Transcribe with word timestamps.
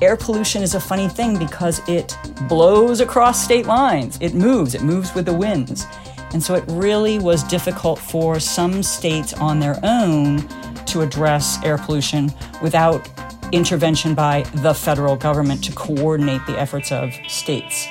air 0.00 0.16
pollution 0.16 0.62
is 0.62 0.74
a 0.74 0.80
funny 0.80 1.08
thing 1.08 1.36
because 1.38 1.80
it 1.88 2.16
blows 2.48 3.00
across 3.00 3.42
state 3.42 3.66
lines. 3.66 4.16
It 4.20 4.32
moves, 4.32 4.74
it 4.74 4.82
moves 4.82 5.12
with 5.14 5.26
the 5.26 5.34
winds. 5.34 5.86
And 6.32 6.42
so 6.42 6.54
it 6.54 6.64
really 6.68 7.18
was 7.18 7.42
difficult 7.44 7.98
for 7.98 8.38
some 8.38 8.82
states 8.82 9.32
on 9.32 9.58
their 9.58 9.78
own 9.82 10.46
to 10.86 11.00
address 11.00 11.58
air 11.64 11.78
pollution 11.78 12.32
without 12.62 13.08
intervention 13.50 14.14
by 14.14 14.42
the 14.56 14.72
federal 14.72 15.16
government 15.16 15.64
to 15.64 15.72
coordinate 15.72 16.46
the 16.46 16.58
efforts 16.58 16.92
of 16.92 17.12
states. 17.26 17.86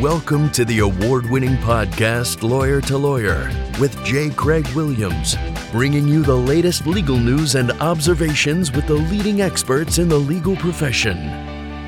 Welcome 0.00 0.50
to 0.50 0.64
the 0.64 0.80
award 0.80 1.28
winning 1.30 1.56
podcast, 1.56 2.48
Lawyer 2.48 2.80
to 2.82 2.98
Lawyer, 2.98 3.50
with 3.80 4.04
J. 4.04 4.30
Craig 4.30 4.68
Williams, 4.74 5.36
bringing 5.76 6.08
you 6.08 6.22
the 6.22 6.34
latest 6.34 6.86
legal 6.86 7.18
news 7.18 7.54
and 7.54 7.70
observations 7.82 8.72
with 8.72 8.86
the 8.86 8.94
leading 8.94 9.42
experts 9.42 9.98
in 9.98 10.08
the 10.08 10.16
legal 10.16 10.56
profession. 10.56 11.18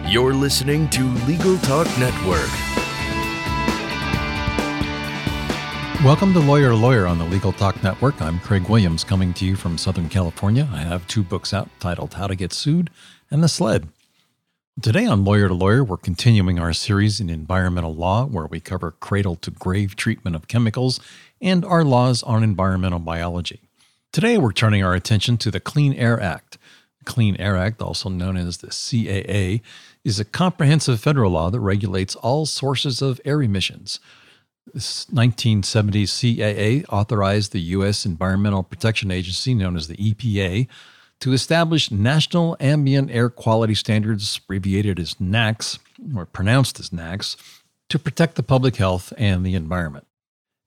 You're 0.06 0.34
listening 0.34 0.90
to 0.90 1.04
Legal 1.24 1.56
Talk 1.60 1.86
Network. 1.98 2.50
Welcome 6.04 6.34
to 6.34 6.38
Lawyer 6.40 6.74
Lawyer 6.74 7.06
on 7.06 7.18
the 7.18 7.24
Legal 7.24 7.50
Talk 7.50 7.82
Network. 7.82 8.20
I'm 8.20 8.40
Craig 8.40 8.68
Williams 8.68 9.04
coming 9.04 9.32
to 9.32 9.46
you 9.46 9.56
from 9.56 9.78
Southern 9.78 10.10
California. 10.10 10.68
I 10.70 10.80
have 10.80 11.08
two 11.08 11.22
books 11.22 11.54
out 11.54 11.70
titled 11.80 12.12
How 12.12 12.26
to 12.26 12.36
Get 12.36 12.52
Sued 12.52 12.90
and 13.30 13.42
The 13.42 13.48
Sled. 13.48 13.88
Today 14.82 15.06
on 15.06 15.24
Lawyer 15.24 15.48
to 15.48 15.54
Lawyer, 15.54 15.82
we're 15.82 15.96
continuing 15.96 16.58
our 16.58 16.74
series 16.74 17.20
in 17.20 17.30
environmental 17.30 17.94
law, 17.94 18.26
where 18.26 18.46
we 18.48 18.60
cover 18.60 18.90
cradle 18.90 19.36
to 19.36 19.50
grave 19.50 19.96
treatment 19.96 20.36
of 20.36 20.46
chemicals 20.46 21.00
and 21.40 21.64
our 21.64 21.84
laws 21.84 22.22
on 22.22 22.44
environmental 22.44 22.98
biology. 22.98 23.62
Today, 24.10 24.38
we're 24.38 24.52
turning 24.52 24.82
our 24.82 24.94
attention 24.94 25.36
to 25.36 25.50
the 25.50 25.60
Clean 25.60 25.92
Air 25.92 26.18
Act. 26.18 26.56
The 26.98 27.04
Clean 27.04 27.36
Air 27.36 27.58
Act, 27.58 27.82
also 27.82 28.08
known 28.08 28.38
as 28.38 28.56
the 28.56 28.68
CAA, 28.68 29.60
is 30.02 30.18
a 30.18 30.24
comprehensive 30.24 30.98
federal 30.98 31.32
law 31.32 31.50
that 31.50 31.60
regulates 31.60 32.16
all 32.16 32.46
sources 32.46 33.02
of 33.02 33.20
air 33.26 33.42
emissions. 33.42 34.00
This 34.72 35.06
1970 35.10 36.04
CAA 36.06 36.84
authorized 36.88 37.52
the 37.52 37.60
U.S. 37.60 38.06
Environmental 38.06 38.62
Protection 38.62 39.10
Agency, 39.10 39.52
known 39.52 39.76
as 39.76 39.88
the 39.88 39.96
EPA, 39.96 40.68
to 41.20 41.32
establish 41.34 41.90
national 41.90 42.56
ambient 42.60 43.10
air 43.10 43.28
quality 43.28 43.74
standards, 43.74 44.40
abbreviated 44.42 44.98
as 44.98 45.14
NAAQS, 45.16 45.80
or 46.16 46.24
pronounced 46.24 46.80
as 46.80 46.88
NAAQS, 46.88 47.36
to 47.90 47.98
protect 47.98 48.36
the 48.36 48.42
public 48.42 48.76
health 48.76 49.12
and 49.18 49.44
the 49.44 49.54
environment. 49.54 50.07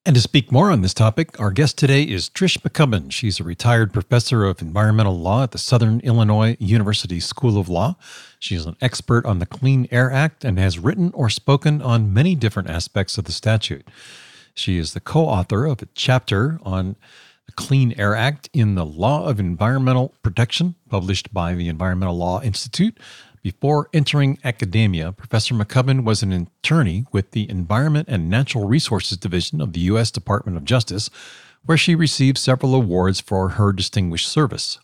And 0.03 0.15
to 0.15 0.21
speak 0.21 0.51
more 0.51 0.71
on 0.71 0.81
this 0.81 0.95
topic, 0.95 1.39
our 1.39 1.51
guest 1.51 1.77
today 1.77 2.01
is 2.01 2.27
Trish 2.27 2.57
McCubbin. 2.57 3.11
She's 3.11 3.39
a 3.39 3.43
retired 3.43 3.93
professor 3.93 4.45
of 4.45 4.59
environmental 4.59 5.19
law 5.19 5.43
at 5.43 5.51
the 5.51 5.59
Southern 5.59 5.99
Illinois 5.99 6.57
University 6.59 7.19
School 7.19 7.59
of 7.59 7.69
Law. 7.69 7.95
She 8.39 8.55
is 8.55 8.65
an 8.65 8.77
expert 8.81 9.27
on 9.27 9.37
the 9.37 9.45
Clean 9.45 9.87
Air 9.91 10.11
Act 10.11 10.43
and 10.43 10.57
has 10.57 10.79
written 10.79 11.11
or 11.13 11.29
spoken 11.29 11.83
on 11.83 12.11
many 12.11 12.33
different 12.33 12.67
aspects 12.67 13.19
of 13.19 13.25
the 13.25 13.31
statute. 13.31 13.87
She 14.55 14.79
is 14.79 14.93
the 14.93 14.99
co 14.99 15.27
author 15.27 15.67
of 15.67 15.83
a 15.83 15.87
chapter 15.93 16.59
on 16.63 16.95
the 17.45 17.51
Clean 17.51 17.93
Air 17.95 18.15
Act 18.15 18.49
in 18.53 18.73
the 18.73 18.85
Law 18.85 19.27
of 19.27 19.39
Environmental 19.39 20.15
Protection, 20.23 20.73
published 20.89 21.31
by 21.31 21.53
the 21.53 21.67
Environmental 21.67 22.17
Law 22.17 22.41
Institute. 22.41 22.97
Before 23.41 23.89
entering 23.91 24.37
academia, 24.43 25.11
Professor 25.11 25.55
McCubbin 25.55 26.03
was 26.03 26.21
an 26.21 26.31
attorney 26.31 27.05
with 27.11 27.31
the 27.31 27.49
Environment 27.49 28.07
and 28.07 28.29
Natural 28.29 28.67
Resources 28.67 29.17
Division 29.17 29.61
of 29.61 29.73
the 29.73 29.79
U.S. 29.81 30.11
Department 30.11 30.57
of 30.57 30.63
Justice, 30.63 31.09
where 31.65 31.77
she 31.77 31.95
received 31.95 32.37
several 32.37 32.75
awards 32.75 33.19
for 33.19 33.49
her 33.49 33.73
distinguished 33.73 34.27
service. 34.27 34.77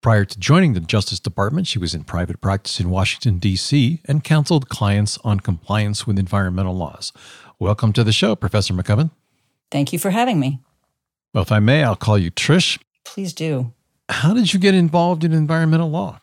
Prior 0.00 0.24
to 0.24 0.38
joining 0.40 0.72
the 0.72 0.80
Justice 0.80 1.20
Department, 1.20 1.68
she 1.68 1.78
was 1.78 1.94
in 1.94 2.02
private 2.02 2.40
practice 2.40 2.80
in 2.80 2.90
Washington, 2.90 3.38
D.C., 3.38 4.00
and 4.06 4.24
counseled 4.24 4.68
clients 4.68 5.16
on 5.22 5.38
compliance 5.38 6.04
with 6.04 6.18
environmental 6.18 6.76
laws. 6.76 7.12
Welcome 7.60 7.92
to 7.92 8.02
the 8.02 8.12
show, 8.12 8.34
Professor 8.34 8.74
McCubbin. 8.74 9.12
Thank 9.70 9.92
you 9.92 10.00
for 10.00 10.10
having 10.10 10.40
me. 10.40 10.58
Well, 11.32 11.42
if 11.44 11.52
I 11.52 11.60
may, 11.60 11.84
I'll 11.84 11.94
call 11.94 12.18
you 12.18 12.32
Trish. 12.32 12.80
Please 13.04 13.32
do. 13.32 13.72
How 14.08 14.34
did 14.34 14.52
you 14.52 14.58
get 14.58 14.74
involved 14.74 15.22
in 15.22 15.32
environmental 15.32 15.90
law? 15.90 16.20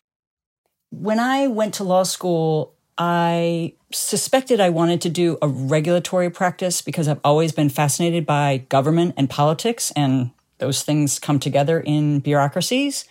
When 0.91 1.19
I 1.19 1.47
went 1.47 1.73
to 1.75 1.83
law 1.83 2.03
school, 2.03 2.73
I 2.97 3.73
suspected 3.93 4.59
I 4.59 4.69
wanted 4.69 5.01
to 5.01 5.09
do 5.09 5.37
a 5.41 5.47
regulatory 5.47 6.29
practice 6.29 6.81
because 6.81 7.07
I've 7.07 7.21
always 7.23 7.53
been 7.53 7.69
fascinated 7.69 8.25
by 8.25 8.57
government 8.69 9.15
and 9.17 9.29
politics, 9.29 9.91
and 9.95 10.31
those 10.57 10.83
things 10.83 11.17
come 11.17 11.39
together 11.39 11.79
in 11.79 12.19
bureaucracies. 12.19 13.05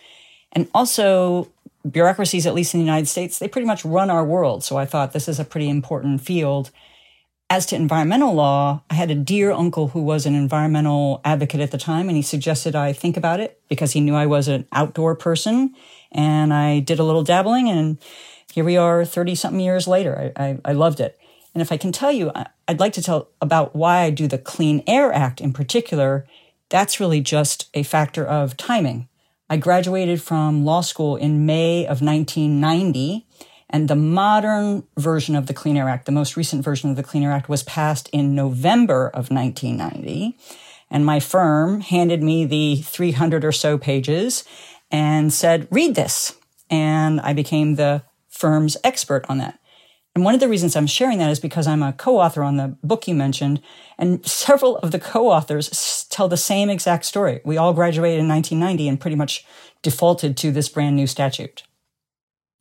And 0.53 0.69
also, 0.75 1.51
bureaucracies, 1.89 2.45
at 2.45 2.53
least 2.53 2.75
in 2.75 2.79
the 2.79 2.85
United 2.85 3.07
States, 3.07 3.39
they 3.39 3.47
pretty 3.47 3.67
much 3.67 3.83
run 3.83 4.11
our 4.11 4.23
world. 4.23 4.63
So 4.63 4.77
I 4.77 4.85
thought 4.85 5.13
this 5.13 5.27
is 5.27 5.39
a 5.39 5.45
pretty 5.45 5.67
important 5.67 6.21
field. 6.21 6.69
As 7.49 7.65
to 7.65 7.75
environmental 7.75 8.33
law, 8.33 8.83
I 8.89 8.93
had 8.93 9.11
a 9.11 9.15
dear 9.15 9.51
uncle 9.51 9.89
who 9.89 10.01
was 10.01 10.25
an 10.25 10.35
environmental 10.35 11.19
advocate 11.25 11.59
at 11.59 11.71
the 11.71 11.77
time, 11.77 12.07
and 12.07 12.15
he 12.15 12.21
suggested 12.21 12.75
I 12.75 12.93
think 12.93 13.17
about 13.17 13.39
it 13.39 13.59
because 13.67 13.91
he 13.91 14.01
knew 14.01 14.15
I 14.15 14.27
was 14.27 14.47
an 14.47 14.67
outdoor 14.71 15.15
person. 15.15 15.75
And 16.11 16.53
I 16.53 16.79
did 16.79 16.99
a 16.99 17.03
little 17.03 17.23
dabbling, 17.23 17.69
and 17.69 17.97
here 18.53 18.63
we 18.63 18.77
are 18.77 19.05
30 19.05 19.35
something 19.35 19.59
years 19.59 19.87
later. 19.87 20.33
I, 20.35 20.43
I, 20.43 20.59
I 20.65 20.71
loved 20.73 20.99
it. 20.99 21.17
And 21.53 21.61
if 21.61 21.71
I 21.71 21.77
can 21.77 21.91
tell 21.91 22.11
you, 22.11 22.31
I'd 22.67 22.79
like 22.79 22.93
to 22.93 23.01
tell 23.01 23.29
about 23.41 23.75
why 23.75 23.99
I 23.99 24.09
do 24.09 24.27
the 24.27 24.37
Clean 24.37 24.83
Air 24.87 25.11
Act 25.11 25.41
in 25.41 25.53
particular. 25.53 26.25
That's 26.69 26.99
really 26.99 27.21
just 27.21 27.69
a 27.73 27.83
factor 27.83 28.25
of 28.25 28.55
timing. 28.55 29.07
I 29.49 29.57
graduated 29.57 30.21
from 30.21 30.63
law 30.63 30.79
school 30.79 31.17
in 31.17 31.45
May 31.45 31.83
of 31.83 32.01
1990 32.01 33.27
and 33.69 33.87
the 33.87 33.95
modern 33.95 34.83
version 34.97 35.35
of 35.35 35.47
the 35.47 35.53
Clean 35.53 35.75
Air 35.75 35.89
Act, 35.89 36.05
the 36.05 36.11
most 36.11 36.37
recent 36.37 36.63
version 36.63 36.89
of 36.89 36.95
the 36.95 37.03
Clean 37.03 37.23
Air 37.23 37.31
Act, 37.31 37.49
was 37.49 37.63
passed 37.63 38.09
in 38.13 38.35
November 38.35 39.07
of 39.07 39.29
1990. 39.31 40.37
And 40.89 41.05
my 41.05 41.19
firm 41.21 41.79
handed 41.81 42.21
me 42.21 42.45
the 42.45 42.77
300 42.77 43.45
or 43.45 43.53
so 43.53 43.77
pages 43.77 44.43
and 44.91 45.33
said, 45.33 45.67
read 45.71 45.95
this. 45.95 46.35
And 46.69 47.19
I 47.21 47.33
became 47.33 47.75
the 47.75 48.03
firm's 48.29 48.77
expert 48.83 49.25
on 49.29 49.37
that. 49.39 49.59
And 50.13 50.25
one 50.25 50.33
of 50.33 50.41
the 50.41 50.49
reasons 50.49 50.75
I'm 50.75 50.87
sharing 50.87 51.19
that 51.19 51.31
is 51.31 51.39
because 51.39 51.67
I'm 51.67 51.81
a 51.81 51.93
co-author 51.93 52.43
on 52.43 52.57
the 52.57 52.75
book 52.83 53.07
you 53.07 53.15
mentioned, 53.15 53.61
and 53.97 54.25
several 54.25 54.77
of 54.77 54.91
the 54.91 54.99
co-authors 54.99 56.05
tell 56.09 56.27
the 56.27 56.35
same 56.35 56.69
exact 56.69 57.05
story. 57.05 57.39
We 57.45 57.55
all 57.55 57.73
graduated 57.73 58.19
in 58.19 58.27
1990 58.27 58.89
and 58.89 58.99
pretty 58.99 59.15
much 59.15 59.45
defaulted 59.81 60.35
to 60.37 60.51
this 60.51 60.67
brand 60.67 60.97
new 60.97 61.07
statute. 61.07 61.63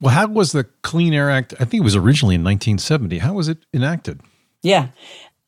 Well, 0.00 0.14
how 0.14 0.28
was 0.28 0.52
the 0.52 0.64
Clean 0.82 1.12
Air 1.12 1.28
Act? 1.28 1.54
I 1.54 1.64
think 1.64 1.82
it 1.82 1.84
was 1.84 1.96
originally 1.96 2.36
in 2.36 2.44
1970. 2.44 3.18
How 3.18 3.34
was 3.34 3.48
it 3.48 3.58
enacted? 3.74 4.20
Yeah. 4.62 4.88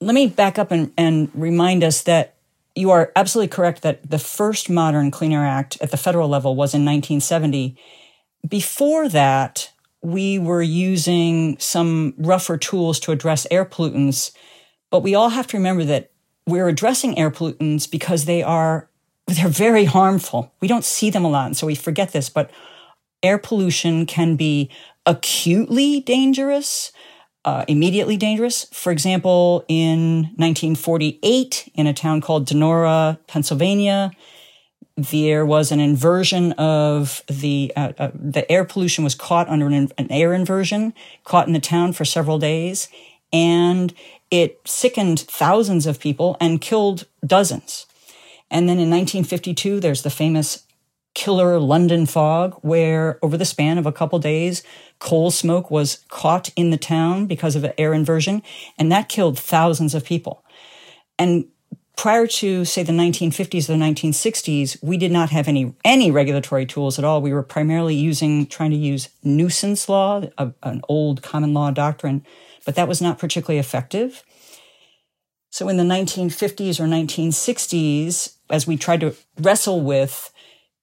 Let 0.01 0.15
me 0.15 0.27
back 0.27 0.59
up 0.59 0.73
and, 0.73 0.93
and 0.99 1.31
remind 1.35 1.85
us 1.85 2.03
that 2.03 2.35
you 2.75 2.91
are 2.91 3.13
absolutely 3.17 3.49
correct 3.49 3.83
that 3.83 4.09
the 4.09 4.19
first 4.19 4.71
modern 4.71 5.11
Clean 5.11 5.33
Air 5.33 5.45
Act 5.45 5.79
at 5.81 5.91
the 5.91 5.97
federal 5.97 6.29
level 6.29 6.55
was 6.55 6.75
in 6.75 6.85
1970. 6.85 7.77
Before 8.49 9.09
that, 9.09 9.71
we 10.03 10.39
were 10.39 10.63
using 10.63 11.59
some 11.59 12.15
rougher 12.19 12.57
tools 12.57 12.99
to 13.01 13.13
address 13.13 13.47
air 13.51 13.65
pollutants, 13.65 14.33
but 14.91 15.01
we 15.01 15.15
all 15.15 15.29
have 15.29 15.47
to 15.49 15.57
remember 15.57 15.85
that 15.85 16.11
we're 16.47 16.69
addressing 16.69 17.17
air 17.19 17.31
pollutants 17.31 17.89
because 17.91 18.25
they 18.25 18.43
are 18.43 18.89
they're 19.29 19.49
very 19.49 19.85
harmful. 19.85 20.53
We 20.61 20.67
don't 20.67 20.85
see 20.85 21.09
them 21.09 21.25
a 21.25 21.31
lot, 21.31 21.47
and 21.47 21.57
so 21.57 21.67
we 21.67 21.77
forget 21.77 22.13
this, 22.13 22.29
but 22.29 22.51
air 23.23 23.39
pollution 23.39 24.05
can 24.05 24.35
be 24.35 24.71
acutely 25.07 26.01
dangerous, 26.01 26.93
uh, 27.45 27.65
immediately 27.69 28.17
dangerous. 28.17 28.67
For 28.73 28.93
example, 28.93 29.65
in 29.69 30.25
1948, 30.37 31.71
in 31.75 31.87
a 31.87 31.95
town 31.95 32.21
called 32.21 32.47
Donora, 32.47 33.19
Pennsylvania, 33.27 34.13
there 34.97 35.45
was 35.47 35.73
an 35.73 35.81
inversion 35.81 36.53
of 36.53 37.23
the 37.27 37.73
uh, 37.77 37.93
uh, 37.99 38.11
the 38.15 38.51
air 38.51 38.65
pollution 38.65 39.05
was 39.05 39.15
caught 39.15 39.49
under 39.49 39.67
an, 39.67 39.91
an 39.97 40.11
air 40.11 40.35
inversion, 40.35 40.93
caught 41.25 41.47
in 41.47 41.55
the 41.55 41.61
town 41.61 41.93
for 41.93 42.05
several 42.05 42.39
days, 42.39 42.89
and 43.33 43.95
it 44.31 44.61
sickened 44.67 45.21
thousands 45.21 45.87
of 45.87 45.99
people 45.99 46.37
and 46.41 46.61
killed 46.61 47.07
dozens. 47.27 47.87
And 48.51 48.69
then 48.69 48.79
in 48.79 48.91
1952, 48.91 49.81
there's 49.81 50.03
the 50.03 50.11
famous 50.11 50.67
killer 51.15 51.59
London 51.59 52.07
fog, 52.07 52.55
where 52.63 53.19
over 53.23 53.37
the 53.37 53.45
span 53.45 53.79
of 53.79 53.87
a 53.87 53.93
couple 53.93 54.19
days, 54.19 54.63
coal 54.99 55.31
smoke 55.31 55.71
was 55.71 56.05
caught 56.09 56.51
in 56.57 56.71
the 56.71 56.77
town 56.77 57.27
because 57.27 57.57
of 57.57 57.65
an 57.65 57.73
air 57.77 57.93
inversion, 57.93 58.43
and 58.79 58.91
that 58.91 59.09
killed 59.09 59.39
thousands 59.39 59.95
of 59.95 60.05
people. 60.05 60.45
And 61.19 61.47
prior 61.97 62.27
to 62.27 62.65
say 62.65 62.83
the 62.83 62.93
1950s 62.93 63.69
or 63.69 63.77
the 63.77 63.85
1960s, 63.85 64.83
we 64.83 64.97
did 64.97 65.13
not 65.13 65.31
have 65.31 65.49
any 65.49 65.75
any 65.85 66.11
regulatory 66.11 66.67
tools 66.67 66.99
at 66.99 67.05
all. 67.05 67.21
We 67.21 67.33
were 67.33 67.43
primarily 67.43 67.95
using 67.95 68.47
trying 68.47 68.71
to 68.71 68.77
use 68.77 69.09
nuisance 69.23 69.89
law, 69.89 70.23
a, 70.39 70.53
an 70.63 70.81
old 70.89 71.23
common 71.23 71.55
law 71.55 71.71
doctrine, 71.71 72.25
but 72.65 72.75
that 72.77 72.89
was 72.89 73.03
not 73.03 73.19
particularly 73.19 73.59
effective. 73.59 74.25
So 75.51 75.69
in 75.69 75.77
the 75.77 75.85
1950s 75.85 76.81
or 76.81 76.85
1960s, 76.85 78.37
as 78.49 78.67
we 78.67 78.79
tried 78.79 79.01
to 79.01 79.15
wrestle 79.39 79.83
with 79.83 80.33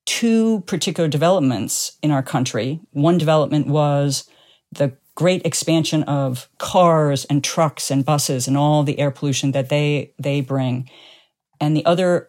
two 0.10 0.62
particular 0.62 1.08
developments 1.08 1.96
in 2.02 2.10
our 2.10 2.24
country. 2.24 2.80
One 2.94 3.20
development 3.20 3.68
was 3.68 4.28
the 4.72 4.94
great 5.14 5.46
expansion 5.46 6.02
of 6.04 6.50
cars 6.58 7.26
and 7.26 7.44
trucks 7.44 7.92
and 7.92 8.04
buses 8.04 8.48
and 8.48 8.58
all 8.58 8.82
the 8.82 8.98
air 8.98 9.12
pollution 9.12 9.52
that 9.52 9.70
they 9.70 10.12
they 10.18 10.42
bring. 10.42 10.90
And 11.62 11.78
the 11.78 11.86
other 11.86 12.28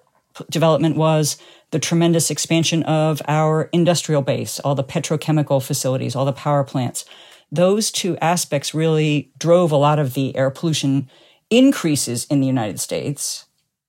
development 0.50 0.97
was 0.97 1.38
the 1.71 1.79
tremendous 1.79 2.31
expansion 2.31 2.82
of 2.82 3.23
our 3.27 3.71
industrial 3.73 4.21
base, 4.21 4.61
all 4.61 4.75
the 4.75 4.85
petrochemical 4.85 5.65
facilities, 5.65 6.15
all 6.15 6.27
the 6.27 6.35
power 6.35 6.65
plants. 6.65 7.06
Those 7.50 7.91
two 7.91 8.19
aspects 8.19 8.75
really 8.75 9.32
drove 9.38 9.73
a 9.73 9.77
lot 9.77 9.99
of 9.99 10.12
the 10.12 10.37
air 10.37 10.50
pollution 10.50 11.09
increases 11.49 12.27
in 12.27 12.41
the 12.41 12.47
United 12.47 12.79
States. 12.79 13.47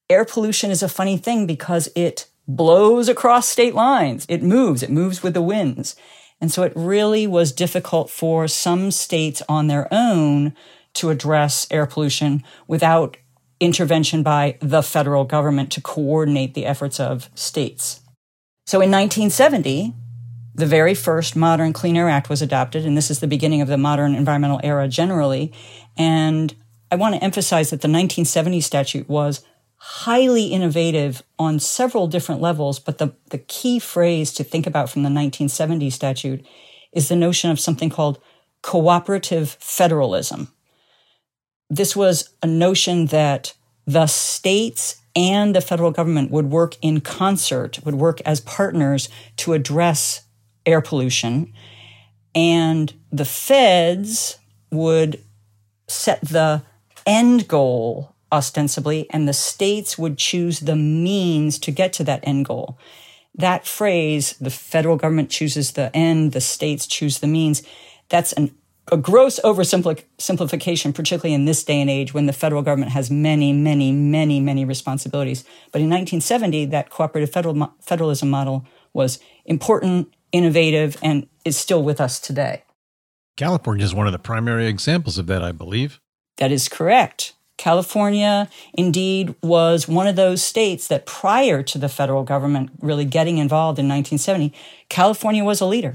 Air 0.10 0.24
pollution 0.24 0.72
is 0.72 0.82
a 0.82 0.88
funny 0.88 1.18
thing 1.18 1.46
because 1.46 1.90
it 1.94 2.31
blows 2.56 3.10
across 3.10 3.48
state 3.48 3.76
lines. 3.76 4.26
It 4.30 4.44
moves, 4.44 4.84
it 4.84 4.90
moves 4.90 5.24
with 5.24 5.34
the 5.34 5.42
winds. 5.42 5.96
And 6.40 6.52
so 6.52 6.64
it 6.64 6.74
really 6.76 7.28
was 7.28 7.52
difficult 7.52 8.10
for 8.10 8.48
some 8.48 8.92
states 8.92 9.42
on 9.48 9.68
their 9.68 9.88
own 9.92 10.54
to 10.96 11.10
address 11.10 11.68
air 11.72 11.86
pollution 11.86 12.44
without 12.68 13.18
intervention 13.60 14.24
by 14.24 14.58
the 14.60 14.82
federal 14.82 15.24
government 15.24 15.72
to 15.72 15.82
coordinate 15.82 16.56
the 16.56 16.66
efforts 16.66 17.00
of 17.00 17.30
states. 17.36 18.02
So 18.66 18.78
in 18.78 18.90
1970, 18.90 19.94
the 20.56 20.66
very 20.66 20.96
first 20.96 21.36
modern 21.36 21.72
Clean 21.74 21.96
Air 21.96 22.10
Act 22.10 22.30
was 22.30 22.42
adopted, 22.42 22.86
and 22.86 22.98
this 22.98 23.12
is 23.12 23.20
the 23.20 23.28
beginning 23.28 23.62
of 23.62 23.68
the 23.68 23.78
modern 23.78 24.16
environmental 24.16 24.60
era 24.64 24.88
generally. 24.88 25.54
And 25.98 26.54
I 26.90 26.96
want 26.96 27.16
to 27.16 27.24
emphasize 27.24 27.70
that 27.70 27.82
the 27.82 27.88
1970 27.88 28.60
statute 28.62 29.08
was 29.08 29.46
highly 29.84 30.48
innovative 30.48 31.24
on 31.40 31.60
several 31.60 32.08
different 32.08 32.42
levels, 32.42 32.80
but 32.80 32.98
the, 32.98 33.14
the 33.30 33.40
key 33.40 33.80
phrase 33.80 34.32
to 34.34 34.44
think 34.44 34.68
about 34.68 34.90
from 34.90 35.02
the 35.02 35.08
1970 35.08 35.90
statute 35.90 36.46
is 36.94 37.10
the 37.10 37.16
notion 37.16 37.50
of 37.50 37.60
something 37.60 37.90
called 37.90 38.22
cooperative 38.62 39.58
federalism 39.60 40.50
this 41.72 41.96
was 41.96 42.34
a 42.44 42.48
notion 42.48 43.06
that 43.08 43.54
the 43.88 44.06
states 44.06 45.02
and 45.16 45.56
the 45.56 45.62
federal 45.62 45.92
government 45.92 46.30
would 46.30 46.52
work 46.52 46.76
in 46.82 47.00
concert, 47.00 47.80
would 47.86 47.96
work 47.96 48.20
as 48.22 48.42
partners 48.42 49.08
to 49.38 49.54
address 49.54 50.24
air 50.66 50.82
pollution. 50.82 51.54
And 52.36 52.94
the 53.12 53.26
feds 53.26 54.38
would 54.70 55.24
set 55.88 56.22
the 56.22 56.62
end 57.06 57.48
goal 57.48 58.11
ostensibly, 58.32 59.10
and 59.10 59.28
the 59.28 59.34
states 59.34 59.98
would 59.98 60.18
choose 60.18 60.62
the 60.62 60.76
means 60.76 61.60
to 61.60 61.72
get 61.72 61.94
to 61.94 62.04
that 62.06 62.24
end 62.24 62.46
goal. 62.46 62.78
That 63.36 63.66
phrase, 63.66 64.36
the 64.40 64.50
federal 64.50 64.98
government 64.98 65.30
chooses 65.30 65.72
the 65.72 65.96
end, 65.96 66.34
the 66.34 66.42
states 66.42 66.86
choose 66.86 67.20
the 67.20 67.28
means, 67.28 67.64
that's 68.10 68.34
an 68.34 68.56
a 68.92 68.98
gross 68.98 69.40
oversimplification, 69.44 70.94
particularly 70.94 71.34
in 71.34 71.46
this 71.46 71.64
day 71.64 71.80
and 71.80 71.90
age 71.90 72.14
when 72.14 72.26
the 72.26 72.34
federal 72.34 72.62
government 72.62 72.92
has 72.92 73.10
many, 73.10 73.54
many, 73.54 73.92
many, 73.92 74.40
many 74.40 74.66
responsibilities. 74.66 75.44
But 75.72 75.82
in 75.82 75.90
1970, 75.90 76.66
that 76.66 76.90
cooperative 76.90 77.32
federal, 77.32 77.74
federalism 77.80 78.30
model 78.30 78.66
was 78.94 79.20
important, 79.46 80.14
innovative, 80.32 80.98
and 81.02 81.28
is 81.46 81.58
still 81.58 81.84
with 81.84 82.02
us 82.02 82.20
today. 82.20 82.64
California 83.38 83.86
is 83.86 83.96
one 83.96 84.08
of 84.08 84.14
the 84.14 84.20
primary 84.20 84.68
examples 84.68 85.18
of 85.18 85.28
that, 85.28 85.42
I 85.42 85.52
believe. 85.52 86.02
That 86.38 86.52
is 86.52 86.68
correct. 86.68 87.34
California, 87.62 88.50
indeed, 88.74 89.36
was 89.44 89.88
one 89.88 90.08
of 90.08 90.16
those 90.16 90.42
states 90.42 90.88
that 90.88 91.06
prior 91.06 91.62
to 91.62 91.78
the 91.78 91.88
federal 91.88 92.24
government 92.24 92.72
really 92.82 93.06
getting 93.06 93.38
involved 93.38 93.78
in 93.78 93.88
1970, 93.88 94.52
California 94.90 95.44
was 95.44 95.62
a 95.62 95.68
leader 95.68 95.94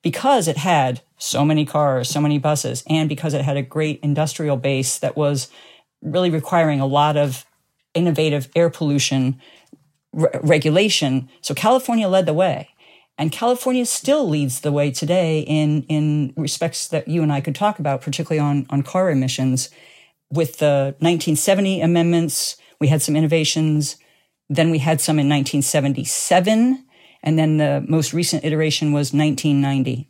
because 0.00 0.48
it 0.48 0.56
had 0.56 1.02
so 1.18 1.44
many 1.44 1.66
cars, 1.66 2.08
so 2.08 2.22
many 2.22 2.38
buses, 2.38 2.82
and 2.88 3.06
because 3.06 3.34
it 3.34 3.42
had 3.42 3.58
a 3.58 3.62
great 3.62 4.00
industrial 4.02 4.56
base 4.56 4.96
that 4.96 5.14
was 5.14 5.50
really 6.00 6.30
requiring 6.30 6.80
a 6.80 6.86
lot 6.86 7.18
of 7.18 7.44
innovative 7.92 8.48
air 8.56 8.70
pollution 8.70 9.38
re- 10.14 10.30
regulation. 10.42 11.28
So 11.42 11.52
California 11.52 12.08
led 12.08 12.24
the 12.24 12.32
way. 12.32 12.70
And 13.18 13.30
California 13.30 13.84
still 13.84 14.26
leads 14.26 14.62
the 14.62 14.72
way 14.72 14.90
today 14.90 15.40
in, 15.40 15.82
in 15.82 16.32
respects 16.34 16.88
that 16.88 17.08
you 17.08 17.22
and 17.22 17.30
I 17.30 17.42
could 17.42 17.54
talk 17.54 17.78
about, 17.78 18.00
particularly 18.00 18.40
on, 18.40 18.64
on 18.70 18.82
car 18.82 19.10
emissions. 19.10 19.68
With 20.34 20.58
the 20.58 20.94
1970 20.98 21.80
amendments, 21.80 22.56
we 22.80 22.88
had 22.88 23.02
some 23.02 23.16
innovations. 23.16 23.96
Then 24.48 24.70
we 24.70 24.78
had 24.78 25.00
some 25.00 25.18
in 25.18 25.28
1977 25.28 26.84
and 27.24 27.38
then 27.38 27.56
the 27.56 27.84
most 27.88 28.12
recent 28.12 28.44
iteration 28.44 28.92
was 28.92 29.12
1990. 29.12 30.08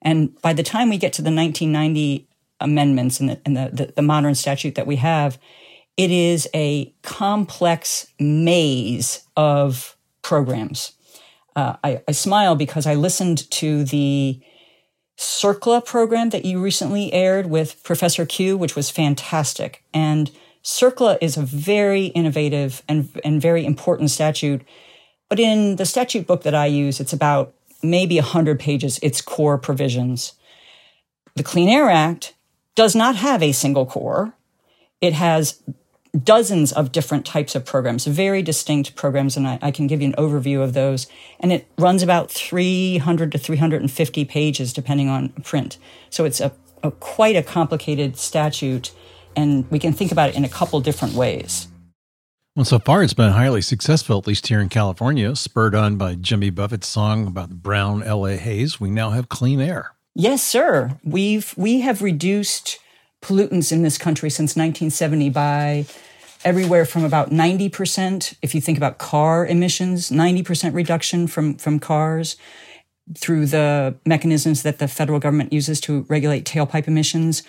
And 0.00 0.40
by 0.40 0.54
the 0.54 0.62
time 0.62 0.88
we 0.88 0.96
get 0.96 1.12
to 1.14 1.22
the 1.22 1.30
1990 1.30 2.26
amendments 2.60 3.20
and 3.20 3.28
the, 3.28 3.40
and 3.44 3.56
the, 3.56 3.70
the, 3.72 3.92
the 3.96 4.02
modern 4.02 4.34
statute 4.34 4.74
that 4.74 4.86
we 4.86 4.96
have, 4.96 5.38
it 5.98 6.10
is 6.10 6.48
a 6.54 6.94
complex 7.02 8.06
maze 8.18 9.22
of 9.36 9.96
programs. 10.22 10.92
Uh, 11.54 11.76
I, 11.84 12.02
I, 12.08 12.12
smile 12.12 12.54
because 12.54 12.86
I 12.86 12.94
listened 12.94 13.50
to 13.52 13.84
the 13.84 14.40
CERCLA 15.16 15.84
program 15.84 16.30
that 16.30 16.44
you 16.44 16.62
recently 16.62 17.12
aired 17.12 17.46
with 17.46 17.82
Professor 17.82 18.26
Q, 18.26 18.56
which 18.56 18.76
was 18.76 18.90
fantastic. 18.90 19.82
And 19.94 20.30
CERCLA 20.62 21.18
is 21.20 21.36
a 21.36 21.42
very 21.42 22.06
innovative 22.06 22.82
and, 22.88 23.08
and 23.24 23.40
very 23.40 23.64
important 23.64 24.10
statute 24.10 24.62
but 25.28 25.40
in 25.40 25.76
the 25.76 25.86
statute 25.86 26.26
book 26.26 26.42
that 26.42 26.54
I 26.54 26.66
use, 26.66 27.00
it's 27.00 27.12
about 27.12 27.54
maybe 27.82 28.16
100 28.16 28.60
pages, 28.60 28.98
its 29.02 29.20
core 29.20 29.58
provisions. 29.58 30.34
The 31.34 31.42
Clean 31.42 31.68
Air 31.68 31.90
Act 31.90 32.34
does 32.74 32.94
not 32.94 33.16
have 33.16 33.42
a 33.42 33.52
single 33.52 33.86
core. 33.86 34.34
It 35.00 35.12
has 35.12 35.62
dozens 36.22 36.72
of 36.72 36.92
different 36.92 37.26
types 37.26 37.54
of 37.54 37.64
programs, 37.64 38.06
very 38.06 38.42
distinct 38.42 38.94
programs, 38.94 39.36
and 39.36 39.46
I, 39.46 39.58
I, 39.62 39.70
can 39.70 39.86
give 39.86 40.00
you 40.00 40.08
an 40.08 40.14
overview 40.14 40.62
of 40.62 40.72
those. 40.72 41.06
And 41.40 41.52
it 41.52 41.66
runs 41.78 42.02
about 42.02 42.30
300 42.30 43.32
to 43.32 43.38
350 43.38 44.24
pages, 44.24 44.72
depending 44.72 45.08
on 45.08 45.30
print. 45.42 45.78
So 46.10 46.24
it's 46.24 46.40
a, 46.40 46.52
a 46.82 46.90
quite 46.90 47.36
a 47.36 47.42
complicated 47.42 48.16
statute, 48.16 48.92
and 49.34 49.70
we 49.70 49.78
can 49.78 49.92
think 49.92 50.12
about 50.12 50.30
it 50.30 50.36
in 50.36 50.44
a 50.44 50.48
couple 50.48 50.80
different 50.80 51.14
ways. 51.14 51.68
Well, 52.54 52.64
so 52.64 52.78
far 52.78 53.02
it's 53.02 53.12
been 53.12 53.32
highly 53.32 53.60
successful, 53.60 54.16
at 54.16 54.26
least 54.26 54.46
here 54.46 54.60
in 54.60 54.70
California, 54.70 55.36
spurred 55.36 55.74
on 55.74 55.96
by 55.96 56.14
Jimmy 56.14 56.48
Buffett's 56.48 56.86
song 56.86 57.26
about 57.26 57.50
the 57.50 57.54
brown 57.54 58.00
LA 58.00 58.36
haze. 58.36 58.80
We 58.80 58.90
now 58.90 59.10
have 59.10 59.28
clean 59.28 59.60
air. 59.60 59.92
Yes, 60.14 60.42
sir. 60.42 60.98
We've 61.04 61.52
we 61.58 61.80
have 61.80 62.00
reduced 62.00 62.78
pollutants 63.26 63.72
in 63.72 63.82
this 63.82 63.98
country 63.98 64.30
since 64.30 64.56
1970 64.56 65.30
by 65.30 65.86
everywhere 66.44 66.84
from 66.84 67.04
about 67.04 67.30
90%, 67.30 68.34
if 68.42 68.54
you 68.54 68.60
think 68.60 68.78
about 68.78 68.98
car 68.98 69.46
emissions, 69.46 70.10
90% 70.10 70.74
reduction 70.74 71.26
from, 71.26 71.54
from 71.54 71.78
cars 71.78 72.36
through 73.16 73.46
the 73.46 73.96
mechanisms 74.04 74.62
that 74.62 74.78
the 74.78 74.88
federal 74.88 75.18
government 75.18 75.52
uses 75.52 75.80
to 75.80 76.02
regulate 76.08 76.44
tailpipe 76.44 76.86
emissions. 76.86 77.42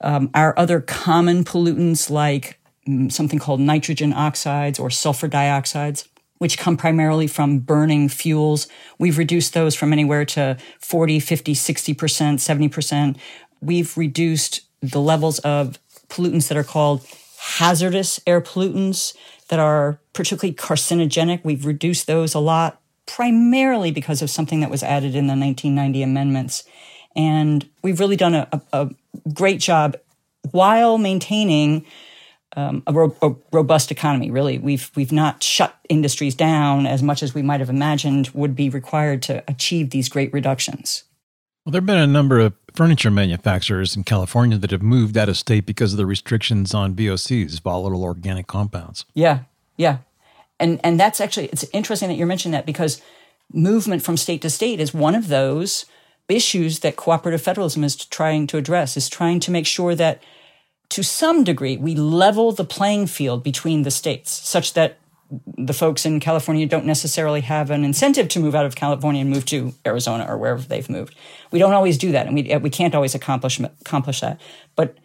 Um, 0.00 0.30
our 0.34 0.58
other 0.58 0.80
common 0.80 1.44
pollutants 1.44 2.10
like 2.10 2.60
Mm, 2.88 3.12
something 3.12 3.38
called 3.38 3.60
nitrogen 3.60 4.12
oxides 4.12 4.78
or 4.78 4.90
sulfur 4.90 5.28
dioxides, 5.28 6.08
which 6.38 6.58
come 6.58 6.76
primarily 6.76 7.26
from 7.26 7.58
burning 7.58 8.08
fuels. 8.08 8.68
We've 8.98 9.18
reduced 9.18 9.52
those 9.52 9.74
from 9.74 9.92
anywhere 9.92 10.24
to 10.26 10.56
40, 10.80 11.20
50, 11.20 11.54
60%, 11.54 11.94
70%. 11.94 13.16
We've 13.60 13.96
reduced 13.96 14.62
the 14.82 15.00
levels 15.00 15.38
of 15.40 15.78
pollutants 16.08 16.48
that 16.48 16.56
are 16.56 16.64
called 16.64 17.04
hazardous 17.38 18.20
air 18.26 18.40
pollutants 18.40 19.14
that 19.48 19.58
are 19.58 20.00
particularly 20.12 20.54
carcinogenic. 20.54 21.44
We've 21.44 21.66
reduced 21.66 22.06
those 22.06 22.34
a 22.34 22.38
lot, 22.38 22.80
primarily 23.06 23.90
because 23.90 24.22
of 24.22 24.30
something 24.30 24.60
that 24.60 24.70
was 24.70 24.82
added 24.82 25.14
in 25.14 25.26
the 25.26 25.36
1990 25.36 26.02
amendments. 26.02 26.64
And 27.16 27.68
we've 27.82 28.00
really 28.00 28.16
done 28.16 28.34
a, 28.34 28.48
a, 28.52 28.60
a 28.72 28.90
great 29.32 29.60
job 29.60 29.96
while 30.52 30.98
maintaining 30.98 31.84
um, 32.56 32.82
a, 32.86 32.92
ro- 32.92 33.16
a, 33.22 33.34
robust 33.52 33.90
economy. 33.90 34.30
Really, 34.30 34.58
we've 34.58 34.90
we've 34.96 35.12
not 35.12 35.42
shut 35.42 35.76
industries 35.88 36.34
down 36.34 36.86
as 36.86 37.02
much 37.02 37.22
as 37.22 37.34
we 37.34 37.42
might 37.42 37.60
have 37.60 37.70
imagined 37.70 38.30
would 38.30 38.56
be 38.56 38.68
required 38.68 39.22
to 39.22 39.44
achieve 39.46 39.90
these 39.90 40.08
great 40.08 40.32
reductions. 40.32 41.04
Well, 41.64 41.72
there 41.72 41.80
have 41.80 41.86
been 41.86 41.98
a 41.98 42.06
number 42.06 42.40
of 42.40 42.54
furniture 42.72 43.10
manufacturers 43.10 43.94
in 43.94 44.04
California 44.04 44.56
that 44.56 44.70
have 44.70 44.82
moved 44.82 45.18
out 45.18 45.28
of 45.28 45.36
state 45.36 45.66
because 45.66 45.92
of 45.92 45.98
the 45.98 46.06
restrictions 46.06 46.72
on 46.72 46.94
VOCs, 46.94 47.60
volatile 47.60 48.02
organic 48.02 48.46
compounds. 48.46 49.04
Yeah, 49.12 49.40
yeah, 49.76 49.98
and 50.58 50.80
and 50.82 50.98
that's 50.98 51.20
actually 51.20 51.46
it's 51.46 51.64
interesting 51.72 52.08
that 52.08 52.14
you're 52.14 52.26
mentioning 52.26 52.52
that 52.52 52.64
because 52.64 53.02
movement 53.52 54.02
from 54.02 54.16
state 54.16 54.40
to 54.42 54.50
state 54.50 54.80
is 54.80 54.94
one 54.94 55.14
of 55.14 55.28
those 55.28 55.84
issues 56.28 56.78
that 56.78 56.96
cooperative 56.96 57.42
federalism 57.42 57.84
is 57.84 57.96
trying 57.96 58.46
to 58.46 58.56
address. 58.56 58.96
Is 58.96 59.10
trying 59.10 59.40
to 59.40 59.50
make 59.50 59.66
sure 59.66 59.94
that 59.94 60.22
to 60.90 61.02
some 61.02 61.44
degree, 61.44 61.76
we 61.76 61.94
level 61.94 62.52
the 62.52 62.64
playing 62.64 63.06
field 63.06 63.42
between 63.42 63.82
the 63.82 63.90
states 63.90 64.30
such 64.30 64.72
that 64.72 64.96
the 65.56 65.72
folks 65.72 66.04
in 66.04 66.20
California 66.20 66.66
don't 66.66 66.86
necessarily 66.86 67.40
have 67.40 67.70
an 67.70 67.84
incentive 67.84 68.28
to 68.28 68.40
move 68.40 68.54
out 68.54 68.66
of 68.66 68.74
California 68.74 69.20
and 69.20 69.30
move 69.30 69.44
to 69.46 69.72
Arizona 69.86 70.26
or 70.28 70.36
wherever 70.36 70.62
they've 70.62 70.90
moved. 70.90 71.14
We 71.50 71.58
don't 71.58 71.72
always 71.72 71.98
do 71.98 72.12
that, 72.12 72.26
and 72.26 72.34
we 72.34 72.56
we 72.56 72.70
can't 72.70 72.94
always 72.94 73.14
accomplish 73.14 73.60
accomplish 73.60 74.20
that. 74.20 74.40
But 74.74 74.96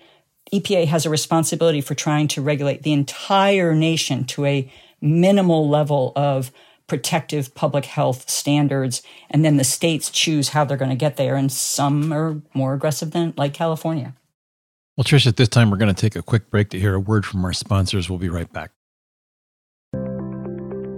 EPA 0.54 0.88
has 0.88 1.06
a 1.06 1.10
responsibility 1.10 1.82
for 1.82 1.96
trying 1.96 2.28
to 2.30 2.42
regulate 2.42 2.84
the 2.84 2.94
entire 2.94 3.74
nation 3.76 4.26
to 4.26 4.46
a 4.46 4.72
minimal 5.02 5.68
level 5.70 6.14
of 6.16 6.52
protective 6.88 7.54
public 7.56 7.86
health 7.86 8.30
standards. 8.30 9.02
And 9.30 9.44
then 9.44 9.58
the 9.58 9.64
states 9.64 10.10
choose 10.10 10.50
how 10.50 10.66
they're 10.66 10.78
going 10.78 10.90
to 10.90 10.96
get 10.96 11.18
there. 11.18 11.36
And 11.36 11.52
some 11.52 12.14
are 12.14 12.42
more 12.54 12.74
aggressive 12.74 13.12
than, 13.12 13.34
like 13.38 13.54
California. 13.54 14.14
Well, 14.96 15.04
Trish, 15.04 15.28
at 15.28 15.38
this 15.38 15.50
time, 15.50 15.72
we're 15.72 15.78
going 15.78 15.94
to 15.94 16.00
take 16.00 16.16
a 16.16 16.22
quick 16.22 16.50
break 16.50 16.70
to 16.70 16.80
hear 16.80 16.96
a 16.96 17.00
word 17.00 17.26
from 17.26 17.44
our 17.44 17.54
sponsors. 17.54 18.10
We'll 18.10 18.20
be 18.20 18.30
right 18.30 18.52
back. 18.52 18.72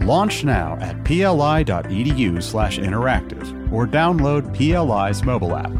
Launch 0.00 0.44
now 0.44 0.76
at 0.80 1.04
pli.edu 1.04 2.42
slash 2.42 2.78
interactive 2.78 3.72
or 3.72 3.86
download 3.86 4.54
PLI's 4.54 5.24
mobile 5.24 5.56
app. 5.56 5.72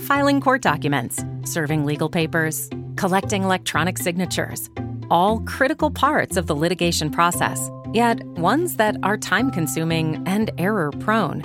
Filing 0.00 0.40
court 0.40 0.62
documents 0.62 1.22
serving 1.44 1.84
legal 1.84 2.08
papers, 2.08 2.70
collecting 2.96 3.42
electronic 3.42 3.98
signatures, 3.98 4.70
all 5.10 5.40
critical 5.40 5.90
parts 5.90 6.36
of 6.36 6.46
the 6.46 6.56
litigation 6.56 7.10
process, 7.10 7.70
yet 7.92 8.22
ones 8.38 8.76
that 8.76 8.96
are 9.02 9.16
time 9.16 9.50
consuming 9.50 10.22
and 10.26 10.50
error 10.58 10.90
prone. 11.00 11.42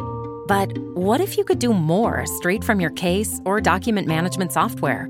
But 0.47 0.77
what 0.95 1.21
if 1.21 1.37
you 1.37 1.43
could 1.43 1.59
do 1.59 1.73
more 1.73 2.25
straight 2.25 2.63
from 2.63 2.79
your 2.79 2.91
case 2.91 3.41
or 3.45 3.61
document 3.61 4.07
management 4.07 4.51
software? 4.51 5.09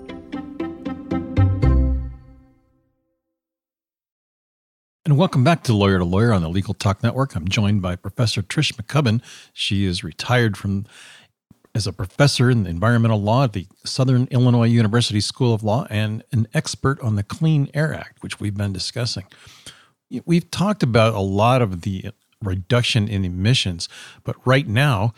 And 5.11 5.17
welcome 5.17 5.43
back 5.43 5.63
to 5.63 5.73
Lawyer 5.73 5.97
to 5.97 6.05
Lawyer 6.05 6.31
on 6.31 6.41
the 6.41 6.47
Legal 6.47 6.73
Talk 6.73 7.03
Network. 7.03 7.35
I'm 7.35 7.45
joined 7.45 7.81
by 7.81 7.97
Professor 7.97 8.41
Trish 8.41 8.71
McCubbin. 8.75 9.21
She 9.51 9.83
is 9.83 10.05
retired 10.05 10.55
from 10.55 10.85
as 11.75 11.85
a 11.85 11.91
professor 11.91 12.49
in 12.49 12.63
the 12.63 12.69
environmental 12.69 13.21
law 13.21 13.43
at 13.43 13.51
the 13.51 13.67
Southern 13.83 14.29
Illinois 14.31 14.69
University 14.69 15.19
School 15.19 15.53
of 15.53 15.63
Law 15.63 15.85
and 15.89 16.23
an 16.31 16.47
expert 16.53 16.97
on 17.01 17.17
the 17.17 17.23
Clean 17.23 17.69
Air 17.73 17.93
Act, 17.93 18.23
which 18.23 18.39
we've 18.39 18.55
been 18.55 18.71
discussing. 18.71 19.25
We've 20.23 20.49
talked 20.49 20.81
about 20.81 21.13
a 21.13 21.19
lot 21.19 21.61
of 21.61 21.81
the 21.81 22.11
reduction 22.41 23.09
in 23.09 23.25
emissions, 23.25 23.89
but 24.23 24.37
right 24.47 24.65
now, 24.65 25.13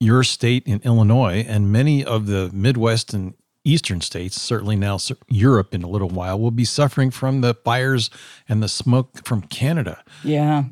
your 0.00 0.24
state 0.24 0.64
in 0.66 0.80
Illinois 0.80 1.46
and 1.46 1.70
many 1.70 2.04
of 2.04 2.26
the 2.26 2.50
Midwest 2.52 3.14
and 3.14 3.34
eastern 3.66 4.00
states, 4.00 4.40
certainly 4.40 4.76
now 4.76 4.98
Europe 5.28 5.74
in 5.74 5.82
a 5.82 5.88
little 5.88 6.08
while, 6.08 6.38
will 6.38 6.50
be 6.50 6.64
suffering 6.64 7.10
from 7.10 7.40
the 7.40 7.54
fires 7.54 8.10
and 8.48 8.62
the 8.62 8.68
smoke 8.68 9.26
from 9.26 9.42
Canada. 9.42 10.02
Yeah. 10.22 10.64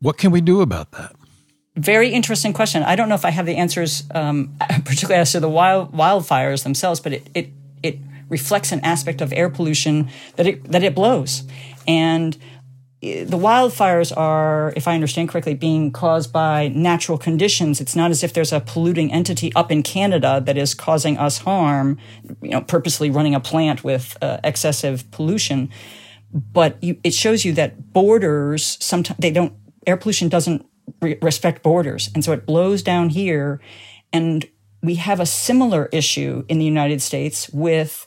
What 0.00 0.18
can 0.18 0.30
we 0.30 0.40
do 0.40 0.60
about 0.60 0.92
that? 0.92 1.14
Very 1.76 2.10
interesting 2.10 2.52
question. 2.52 2.82
I 2.82 2.96
don't 2.96 3.08
know 3.08 3.14
if 3.14 3.24
I 3.24 3.30
have 3.30 3.46
the 3.46 3.56
answers, 3.56 4.02
um, 4.14 4.56
particularly 4.84 5.20
as 5.20 5.32
to 5.32 5.40
the 5.40 5.48
wild, 5.48 5.92
wildfires 5.92 6.64
themselves, 6.64 7.00
but 7.00 7.12
it, 7.12 7.30
it 7.34 7.50
it 7.82 7.98
reflects 8.28 8.72
an 8.72 8.80
aspect 8.80 9.20
of 9.20 9.32
air 9.32 9.48
pollution 9.48 10.08
that 10.36 10.46
it 10.46 10.64
that 10.72 10.82
it 10.82 10.94
blows, 10.94 11.44
and 11.86 12.36
the 13.00 13.38
wildfires 13.38 14.14
are, 14.14 14.74
if 14.76 14.86
I 14.86 14.94
understand 14.94 15.30
correctly, 15.30 15.54
being 15.54 15.90
caused 15.90 16.32
by 16.32 16.68
natural 16.68 17.16
conditions. 17.16 17.80
It's 17.80 17.96
not 17.96 18.10
as 18.10 18.22
if 18.22 18.34
there's 18.34 18.52
a 18.52 18.60
polluting 18.60 19.10
entity 19.10 19.52
up 19.54 19.72
in 19.72 19.82
Canada 19.82 20.42
that 20.44 20.58
is 20.58 20.74
causing 20.74 21.16
us 21.16 21.38
harm, 21.38 21.98
you 22.42 22.50
know, 22.50 22.60
purposely 22.60 23.08
running 23.08 23.34
a 23.34 23.40
plant 23.40 23.82
with 23.82 24.18
uh, 24.20 24.38
excessive 24.44 25.10
pollution. 25.12 25.70
But 26.32 26.82
you, 26.82 26.98
it 27.02 27.14
shows 27.14 27.44
you 27.44 27.54
that 27.54 27.92
borders 27.92 28.76
sometimes 28.80 29.18
they 29.18 29.30
don't. 29.30 29.54
Air 29.86 29.96
pollution 29.96 30.28
doesn't 30.28 30.66
re- 31.00 31.18
respect 31.22 31.62
borders, 31.62 32.10
and 32.14 32.22
so 32.22 32.32
it 32.32 32.44
blows 32.44 32.82
down 32.82 33.08
here, 33.08 33.60
and 34.12 34.46
we 34.82 34.96
have 34.96 35.20
a 35.20 35.26
similar 35.26 35.88
issue 35.90 36.44
in 36.48 36.58
the 36.58 36.66
United 36.66 37.00
States 37.00 37.48
with 37.50 38.06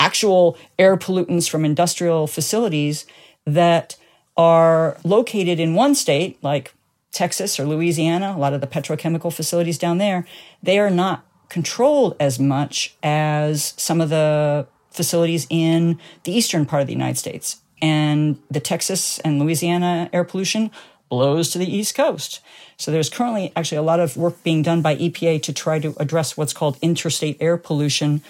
actual 0.00 0.58
air 0.80 0.96
pollutants 0.96 1.48
from 1.48 1.64
industrial 1.64 2.26
facilities 2.26 3.06
that 3.46 3.96
are 4.36 4.96
located 5.04 5.60
in 5.60 5.74
one 5.74 5.94
state, 5.94 6.42
like 6.42 6.74
Texas 7.12 7.60
or 7.60 7.66
Louisiana, 7.66 8.34
a 8.36 8.38
lot 8.38 8.54
of 8.54 8.60
the 8.60 8.66
petrochemical 8.66 9.32
facilities 9.32 9.78
down 9.78 9.98
there, 9.98 10.26
they 10.62 10.78
are 10.78 10.90
not 10.90 11.24
controlled 11.48 12.16
as 12.18 12.38
much 12.38 12.96
as 13.02 13.74
some 13.76 14.00
of 14.00 14.08
the 14.08 14.66
facilities 14.90 15.46
in 15.50 15.98
the 16.24 16.32
eastern 16.32 16.64
part 16.64 16.80
of 16.80 16.86
the 16.86 16.94
United 16.94 17.18
States. 17.18 17.60
And 17.82 18.38
the 18.50 18.60
Texas 18.60 19.18
and 19.20 19.38
Louisiana 19.38 20.08
air 20.12 20.24
pollution 20.24 20.70
blows 21.10 21.50
to 21.50 21.58
the 21.58 21.70
East 21.70 21.94
Coast. 21.94 22.40
So 22.78 22.90
there's 22.90 23.10
currently 23.10 23.52
actually 23.54 23.78
a 23.78 23.82
lot 23.82 24.00
of 24.00 24.16
work 24.16 24.42
being 24.42 24.62
done 24.62 24.80
by 24.80 24.96
EPA 24.96 25.42
to 25.42 25.52
try 25.52 25.78
to 25.78 25.94
address 25.98 26.36
what's 26.36 26.54
called 26.54 26.78
interstate 26.80 27.36
air 27.38 27.58
pollution 27.58 28.22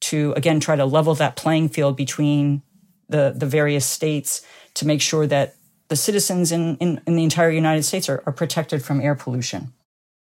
to 0.00 0.32
again 0.36 0.58
try 0.58 0.74
to 0.74 0.84
level 0.84 1.14
that 1.14 1.36
playing 1.36 1.68
field 1.68 1.96
between 1.96 2.62
the, 3.08 3.32
the 3.36 3.46
various 3.46 3.86
states 3.86 4.44
to 4.74 4.86
make 4.86 5.00
sure 5.00 5.26
that 5.26 5.56
the 5.88 5.96
citizens 5.96 6.50
in, 6.52 6.76
in, 6.78 7.00
in 7.06 7.16
the 7.16 7.24
entire 7.24 7.50
United 7.50 7.82
States 7.82 8.08
are, 8.08 8.22
are 8.26 8.32
protected 8.32 8.84
from 8.84 9.00
air 9.00 9.14
pollution. 9.14 9.72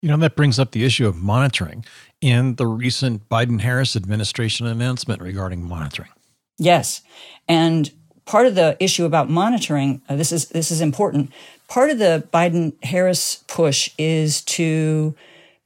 You 0.02 0.08
know, 0.08 0.16
that 0.18 0.36
brings 0.36 0.58
up 0.58 0.70
the 0.70 0.84
issue 0.84 1.06
of 1.06 1.16
monitoring 1.16 1.84
and 2.22 2.56
the 2.56 2.66
recent 2.66 3.28
Biden 3.28 3.60
Harris 3.60 3.96
administration 3.96 4.66
announcement 4.66 5.20
regarding 5.20 5.62
monitoring. 5.62 6.10
Yes. 6.58 7.02
And 7.48 7.90
part 8.24 8.46
of 8.46 8.54
the 8.54 8.76
issue 8.80 9.04
about 9.04 9.28
monitoring, 9.28 10.00
uh, 10.08 10.16
this 10.16 10.32
is 10.32 10.48
this 10.48 10.70
is 10.70 10.80
important. 10.80 11.32
Part 11.68 11.90
of 11.90 11.98
the 11.98 12.26
Biden 12.32 12.72
Harris 12.82 13.44
push 13.46 13.90
is 13.98 14.42
to 14.42 15.14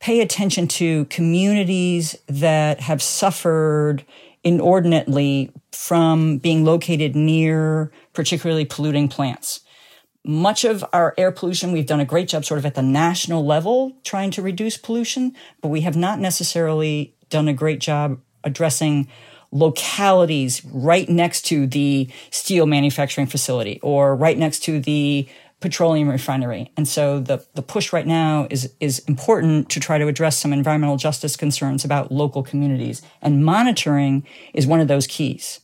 pay 0.00 0.20
attention 0.20 0.68
to 0.68 1.04
communities 1.06 2.16
that 2.26 2.80
have 2.80 3.02
suffered 3.02 4.04
inordinately 4.42 5.50
from 5.72 6.38
being 6.38 6.64
located 6.64 7.16
near 7.16 7.90
particularly 8.14 8.64
polluting 8.64 9.08
plants. 9.08 9.60
Much 10.24 10.64
of 10.64 10.84
our 10.92 11.12
air 11.18 11.30
pollution, 11.30 11.72
we've 11.72 11.86
done 11.86 12.00
a 12.00 12.04
great 12.04 12.28
job 12.28 12.44
sort 12.44 12.58
of 12.58 12.64
at 12.64 12.74
the 12.74 12.82
national 12.82 13.44
level 13.44 13.92
trying 14.04 14.30
to 14.30 14.40
reduce 14.40 14.78
pollution, 14.78 15.34
but 15.60 15.68
we 15.68 15.82
have 15.82 15.96
not 15.96 16.18
necessarily 16.18 17.14
done 17.28 17.46
a 17.46 17.52
great 17.52 17.78
job 17.78 18.18
addressing 18.42 19.06
localities 19.50 20.64
right 20.64 21.08
next 21.08 21.42
to 21.42 21.66
the 21.66 22.08
steel 22.30 22.66
manufacturing 22.66 23.26
facility 23.26 23.78
or 23.82 24.16
right 24.16 24.38
next 24.38 24.60
to 24.60 24.80
the 24.80 25.28
petroleum 25.60 26.08
refinery. 26.08 26.70
And 26.76 26.86
so 26.86 27.20
the, 27.20 27.44
the 27.54 27.62
push 27.62 27.92
right 27.92 28.06
now 28.06 28.46
is, 28.50 28.74
is 28.80 28.98
important 29.00 29.70
to 29.70 29.80
try 29.80 29.96
to 29.96 30.08
address 30.08 30.38
some 30.38 30.52
environmental 30.52 30.98
justice 30.98 31.36
concerns 31.36 31.84
about 31.84 32.12
local 32.12 32.42
communities. 32.42 33.00
And 33.22 33.44
monitoring 33.44 34.26
is 34.52 34.66
one 34.66 34.80
of 34.80 34.88
those 34.88 35.06
keys. 35.06 35.60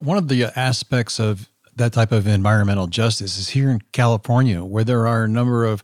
One 0.00 0.18
of 0.18 0.26
the 0.26 0.46
uh, 0.46 0.50
aspects 0.56 1.20
of 1.20 1.48
that 1.76 1.92
type 1.92 2.12
of 2.12 2.26
environmental 2.26 2.86
justice 2.86 3.38
is 3.38 3.50
here 3.50 3.70
in 3.70 3.80
California, 3.92 4.64
where 4.64 4.84
there 4.84 5.06
are 5.06 5.24
a 5.24 5.28
number 5.28 5.64
of 5.64 5.82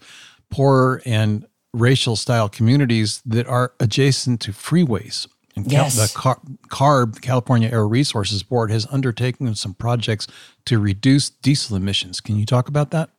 poor 0.50 1.02
and 1.04 1.46
racial 1.72 2.16
style 2.16 2.48
communities 2.48 3.22
that 3.24 3.46
are 3.46 3.72
adjacent 3.80 4.40
to 4.40 4.52
freeways. 4.52 5.26
And 5.56 5.70
yes. 5.70 5.96
the 5.96 6.16
Car- 6.16 6.40
CARB, 6.68 7.20
California 7.20 7.68
Air 7.68 7.86
Resources 7.86 8.42
Board, 8.42 8.70
has 8.70 8.86
undertaken 8.90 9.54
some 9.54 9.74
projects 9.74 10.26
to 10.66 10.78
reduce 10.78 11.30
diesel 11.30 11.76
emissions. 11.76 12.20
Can 12.20 12.36
you 12.36 12.46
talk 12.46 12.68
about 12.68 12.90
that? 12.92 13.10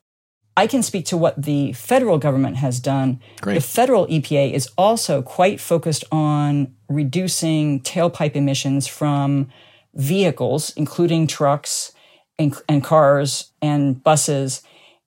I 0.55 0.67
can 0.67 0.83
speak 0.83 1.05
to 1.05 1.17
what 1.17 1.41
the 1.41 1.73
federal 1.73 2.17
government 2.17 2.57
has 2.57 2.79
done. 2.79 3.19
Great. 3.41 3.55
The 3.55 3.61
federal 3.61 4.07
EPA 4.07 4.51
is 4.53 4.69
also 4.77 5.21
quite 5.21 5.59
focused 5.59 6.03
on 6.11 6.73
reducing 6.89 7.81
tailpipe 7.81 8.35
emissions 8.35 8.88
from 8.88 9.49
vehicles, 9.93 10.73
including 10.75 11.27
trucks 11.27 11.93
and, 12.39 12.55
and 12.67 12.84
cars 12.84 13.51
and 13.62 14.01
buses, 14.03 14.63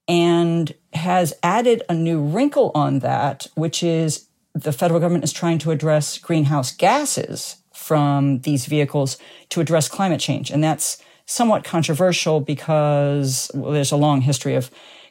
and 0.07 0.75
has 0.93 1.33
added 1.43 1.83
a 1.89 1.95
new 1.95 2.21
wrinkle 2.21 2.71
on 2.75 3.01
that, 3.01 3.47
which 3.55 3.83
is 3.83 4.29
the 4.55 4.73
federal 4.73 5.01
government 5.01 5.25
is 5.25 5.33
trying 5.33 5.59
to 5.59 5.71
address 5.71 6.19
greenhouse 6.19 6.73
gases 6.73 7.57
from 7.73 8.41
these 8.41 8.67
vehicles 8.67 9.17
to 9.49 9.61
address 9.61 9.89
climate 9.89 10.21
change. 10.21 10.51
And 10.51 10.63
that's 10.63 11.03
somewhat 11.27 11.65
controversial 11.65 12.41
because 12.41 13.51
well, 13.55 13.73
there's 13.73 13.93
a 13.93 13.97
long 13.97 14.21
history 14.21 14.55
of 14.55 14.71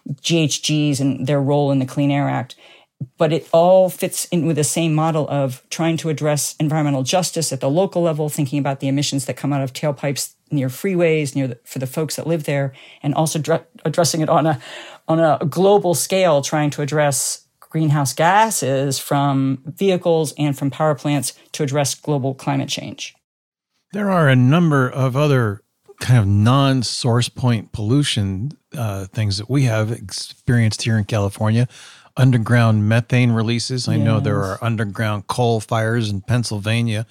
GHGs 0.10 1.00
and 1.00 1.28
their 1.28 1.42
role 1.42 1.72
in 1.72 1.80
the 1.80 1.86
Clean 1.86 2.12
Air 2.12 2.30
Act. 2.30 2.56
But 3.18 3.34
it 3.34 3.50
all 3.52 3.90
fits 3.90 4.26
in 4.26 4.46
with 4.46 4.58
the 4.58 4.64
same 4.64 4.94
model 4.94 5.28
of 5.28 5.64
trying 5.72 5.98
to 5.98 6.10
address 6.10 6.56
environmental 6.60 7.02
justice 7.02 7.52
at 7.52 7.60
the 7.60 7.70
local 7.70 8.04
level, 8.04 8.30
thinking 8.30 8.60
about 8.60 8.80
the 8.80 8.88
emissions 8.88 9.26
that 9.26 9.38
come 9.38 9.52
out 9.52 9.64
of 9.64 9.74
tailpipes 9.74 10.36
near 10.52 10.68
freeways, 10.68 11.36
near 11.36 11.48
the, 11.48 11.60
for 11.64 11.80
the 11.80 11.88
folks 11.88 12.16
that 12.16 12.28
live 12.28 12.44
there, 12.44 12.74
and 13.02 13.14
also 13.14 13.40
dr- 13.40 13.66
addressing 13.86 14.22
it 14.22 14.30
on 14.30 14.46
a 14.46 14.60
on 15.08 15.20
a 15.20 15.46
global 15.46 15.94
scale, 15.94 16.42
trying 16.42 16.70
to 16.72 16.82
address 16.82 17.48
greenhouse 17.60 18.14
gases 18.14 19.00
from 19.00 19.64
vehicles 19.66 20.34
and 20.38 20.58
from 20.58 20.70
power 20.70 20.94
plants 20.94 21.34
to 21.54 21.64
address 21.64 21.96
global 21.96 22.36
climate 22.36 22.70
change. 22.70 23.16
There 23.94 24.12
are 24.12 24.28
a 24.28 24.36
number 24.36 24.90
of 24.90 25.16
other 25.16 25.62
kind 26.00 26.20
of 26.20 26.28
non 26.28 26.84
source 26.84 27.30
point 27.30 27.72
pollution 27.72 28.52
uh, 28.78 29.06
things 29.06 29.38
that 29.38 29.50
we 29.50 29.64
have 29.64 29.92
experienced 29.92 30.82
here 30.82 30.98
in 30.98 31.06
California. 31.06 31.68
Underground 32.18 32.90
methane 32.90 33.32
releases. 33.32 33.88
I 33.88 33.96
yes. 33.96 34.06
know 34.06 34.20
there 34.20 34.44
are 34.44 34.62
underground 34.62 35.28
coal 35.28 35.62
fires 35.62 36.10
in 36.10 36.22
Pennsylvania. 36.22 37.06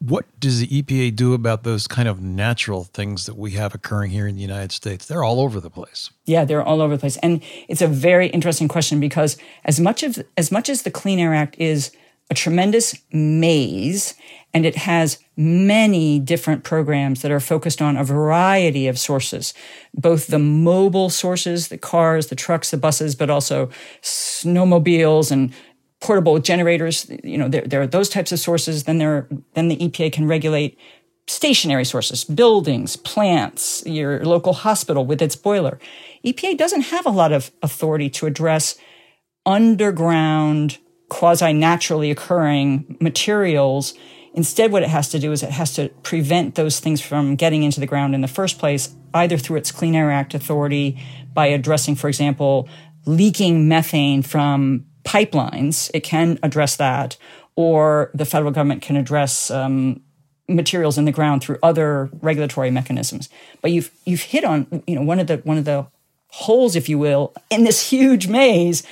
What 0.00 0.26
does 0.40 0.58
the 0.60 0.82
EPA 0.82 1.14
do 1.14 1.32
about 1.32 1.62
those 1.62 1.86
kind 1.86 2.08
of 2.08 2.20
natural 2.20 2.84
things 2.84 3.26
that 3.26 3.36
we 3.36 3.52
have 3.52 3.74
occurring 3.74 4.10
here 4.10 4.26
in 4.26 4.34
the 4.34 4.42
United 4.42 4.72
States? 4.72 5.06
They're 5.06 5.22
all 5.22 5.40
over 5.40 5.60
the 5.60 5.70
place. 5.70 6.10
Yeah, 6.26 6.44
they're 6.44 6.62
all 6.62 6.82
over 6.82 6.96
the 6.96 7.00
place. 7.00 7.16
And 7.18 7.40
it's 7.68 7.82
a 7.82 7.86
very 7.86 8.26
interesting 8.28 8.66
question 8.66 8.98
because 8.98 9.36
as 9.64 9.78
much 9.78 10.02
of 10.02 10.18
as 10.36 10.50
much 10.50 10.68
as 10.68 10.82
the 10.82 10.90
Clean 10.90 11.20
Air 11.20 11.34
Act 11.34 11.56
is 11.58 11.92
a 12.30 12.34
tremendous 12.34 12.96
maze 13.12 14.14
and 14.52 14.66
it 14.66 14.76
has 14.76 15.18
many 15.36 16.18
different 16.18 16.64
programs 16.64 17.22
that 17.22 17.30
are 17.30 17.40
focused 17.40 17.80
on 17.80 17.96
a 17.96 18.04
variety 18.04 18.88
of 18.88 18.98
sources, 18.98 19.54
both 19.94 20.26
the 20.26 20.38
mobile 20.38 21.10
sources, 21.10 21.68
the 21.68 21.78
cars, 21.78 22.28
the 22.28 22.36
trucks, 22.36 22.70
the 22.70 22.76
buses, 22.76 23.14
but 23.14 23.30
also 23.30 23.70
snowmobiles 24.02 25.30
and 25.30 25.52
portable 26.00 26.38
generators. 26.38 27.10
You 27.22 27.38
know, 27.38 27.48
there, 27.48 27.62
there 27.62 27.82
are 27.82 27.86
those 27.86 28.08
types 28.08 28.32
of 28.32 28.40
sources. 28.40 28.84
Then 28.84 28.98
there, 28.98 29.28
then 29.54 29.68
the 29.68 29.76
EPA 29.76 30.12
can 30.12 30.26
regulate 30.26 30.78
stationary 31.26 31.84
sources, 31.84 32.24
buildings, 32.24 32.96
plants, 32.96 33.84
your 33.86 34.24
local 34.24 34.52
hospital 34.52 35.06
with 35.06 35.22
its 35.22 35.36
boiler. 35.36 35.78
EPA 36.24 36.58
doesn't 36.58 36.82
have 36.82 37.06
a 37.06 37.10
lot 37.10 37.32
of 37.32 37.52
authority 37.62 38.10
to 38.10 38.26
address 38.26 38.76
underground, 39.46 40.78
quasi 41.08 41.52
naturally 41.52 42.10
occurring 42.10 42.96
materials. 43.00 43.94
Instead, 44.34 44.72
what 44.72 44.82
it 44.82 44.88
has 44.88 45.08
to 45.10 45.18
do 45.18 45.32
is 45.32 45.42
it 45.42 45.50
has 45.50 45.74
to 45.74 45.88
prevent 46.02 46.56
those 46.56 46.80
things 46.80 47.00
from 47.00 47.36
getting 47.36 47.62
into 47.62 47.80
the 47.80 47.86
ground 47.86 48.14
in 48.14 48.20
the 48.20 48.28
first 48.28 48.58
place, 48.58 48.94
either 49.14 49.36
through 49.36 49.56
its 49.56 49.70
Clean 49.70 49.94
Air 49.94 50.10
Act 50.10 50.34
authority 50.34 51.00
by 51.32 51.46
addressing, 51.46 51.94
for 51.94 52.08
example, 52.08 52.68
leaking 53.06 53.68
methane 53.68 54.22
from 54.22 54.84
pipelines, 55.04 55.90
it 55.94 56.00
can 56.00 56.38
address 56.42 56.76
that, 56.76 57.16
or 57.56 58.10
the 58.14 58.24
federal 58.24 58.52
government 58.52 58.82
can 58.82 58.96
address 58.96 59.50
um, 59.50 60.00
materials 60.48 60.98
in 60.98 61.04
the 61.04 61.12
ground 61.12 61.42
through 61.42 61.58
other 61.62 62.10
regulatory 62.20 62.70
mechanisms. 62.70 63.28
But 63.60 63.70
you've 63.72 63.90
you've 64.04 64.22
hit 64.22 64.44
on 64.44 64.82
you 64.86 64.94
know 64.94 65.02
one 65.02 65.18
of 65.18 65.26
the 65.26 65.38
one 65.38 65.58
of 65.58 65.64
the 65.64 65.86
holes, 66.28 66.76
if 66.76 66.88
you 66.88 66.98
will, 66.98 67.34
in 67.50 67.64
this 67.64 67.90
huge 67.90 68.28
maze. 68.28 68.82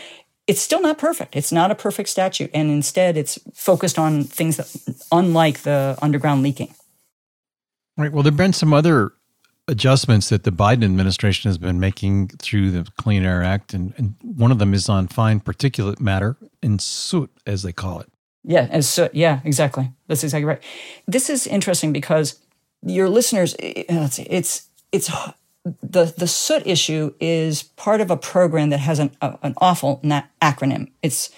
It's 0.47 0.63
still 0.63 0.81
not 0.81 0.97
perfect. 0.97 1.37
It's 1.37 1.53
not 1.53 1.71
a 1.71 1.75
perfect 1.75 2.09
statute, 2.09 2.51
and 2.55 2.71
instead, 2.71 3.19
it's 3.19 3.39
focused 3.53 3.99
on 3.99 4.25
things 4.25 4.57
that, 4.57 4.75
unlike 5.13 5.61
the 5.61 5.99
underground 6.01 6.43
leaking. 6.43 6.75
Right. 7.99 8.11
Well, 8.11 8.23
there've 8.23 8.37
been 8.37 8.55
some 8.55 8.73
other 8.73 9.13
adjustments 9.69 10.31
that 10.31 10.45
the 10.45 10.51
Biden 10.51 10.85
administration 10.85 11.49
has 11.49 11.59
been 11.59 11.79
making 11.79 12.29
through 12.29 12.71
the 12.71 12.91
Clean 12.97 13.23
Air 13.23 13.43
Act, 13.43 13.75
and, 13.75 13.95
and 13.97 14.15
one 14.23 14.51
of 14.51 14.59
them 14.59 14.75
is 14.75 14.89
on 14.89 15.07
fine 15.07 15.41
particulate 15.41 16.01
matter 16.01 16.37
and 16.63 16.81
soot, 16.81 17.31
as 17.47 17.63
they 17.63 17.73
call 17.73 18.01
it. 18.01 18.09
Yeah, 18.45 18.67
as 18.71 18.89
soot. 18.89 19.15
Yeah, 19.15 19.41
exactly. 19.45 19.93
That's 20.07 20.25
exactly 20.25 20.47
right. 20.47 20.63
This 21.07 21.29
is 21.29 21.47
interesting 21.47 21.93
because 21.93 22.41
your 22.83 23.09
listeners, 23.09 23.55
eh, 23.59 23.85
eh, 23.89 24.05
it's 24.05 24.19
it's, 24.19 24.69
it's 24.91 25.11
the 25.83 26.15
the 26.17 26.27
soot 26.27 26.67
issue 26.67 27.13
is 27.21 27.63
part 27.63 28.01
of 28.01 28.11
a 28.11 28.17
program 28.17 28.71
that 28.71 28.79
has 28.79 28.99
an 28.99 29.11
a, 29.21 29.39
an 29.43 29.55
awful 29.59 30.01
na- 30.03 30.23
acronym. 30.41 30.91
Its 31.03 31.31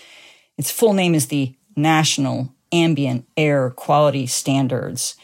its 0.57 0.71
full 0.71 0.93
name 0.93 1.15
is 1.15 1.29
the 1.29 1.55
National 1.77 2.55
Ambient 2.71 3.27
Air 3.37 3.71
Quality 3.71 4.27
Standards. 4.27 5.17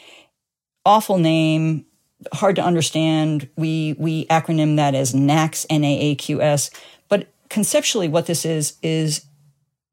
Awful 0.85 1.17
name 1.17 1.85
hard 2.33 2.55
to 2.55 2.63
understand. 2.63 3.49
We 3.55 3.95
we 3.97 4.25
acronym 4.27 4.75
that 4.77 4.95
as 4.95 5.13
NAAQS, 5.13 5.65
N-A-A-Q-S. 5.69 6.69
But 7.09 7.27
conceptually, 7.49 8.07
what 8.07 8.25
this 8.25 8.45
is 8.45 8.77
is 8.81 9.25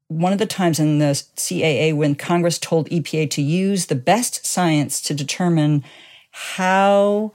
one 0.07 0.33
of 0.33 0.39
the 0.39 0.45
times 0.45 0.79
in 0.79 0.99
the 0.99 1.23
CAA 1.35 1.95
when 1.95 2.15
Congress 2.15 2.59
told 2.59 2.89
EPA 2.89 3.29
to 3.31 3.41
use 3.41 3.87
the 3.87 3.95
best 3.95 4.45
science 4.45 5.01
to 5.01 5.13
determine 5.13 5.83
how 6.31 7.31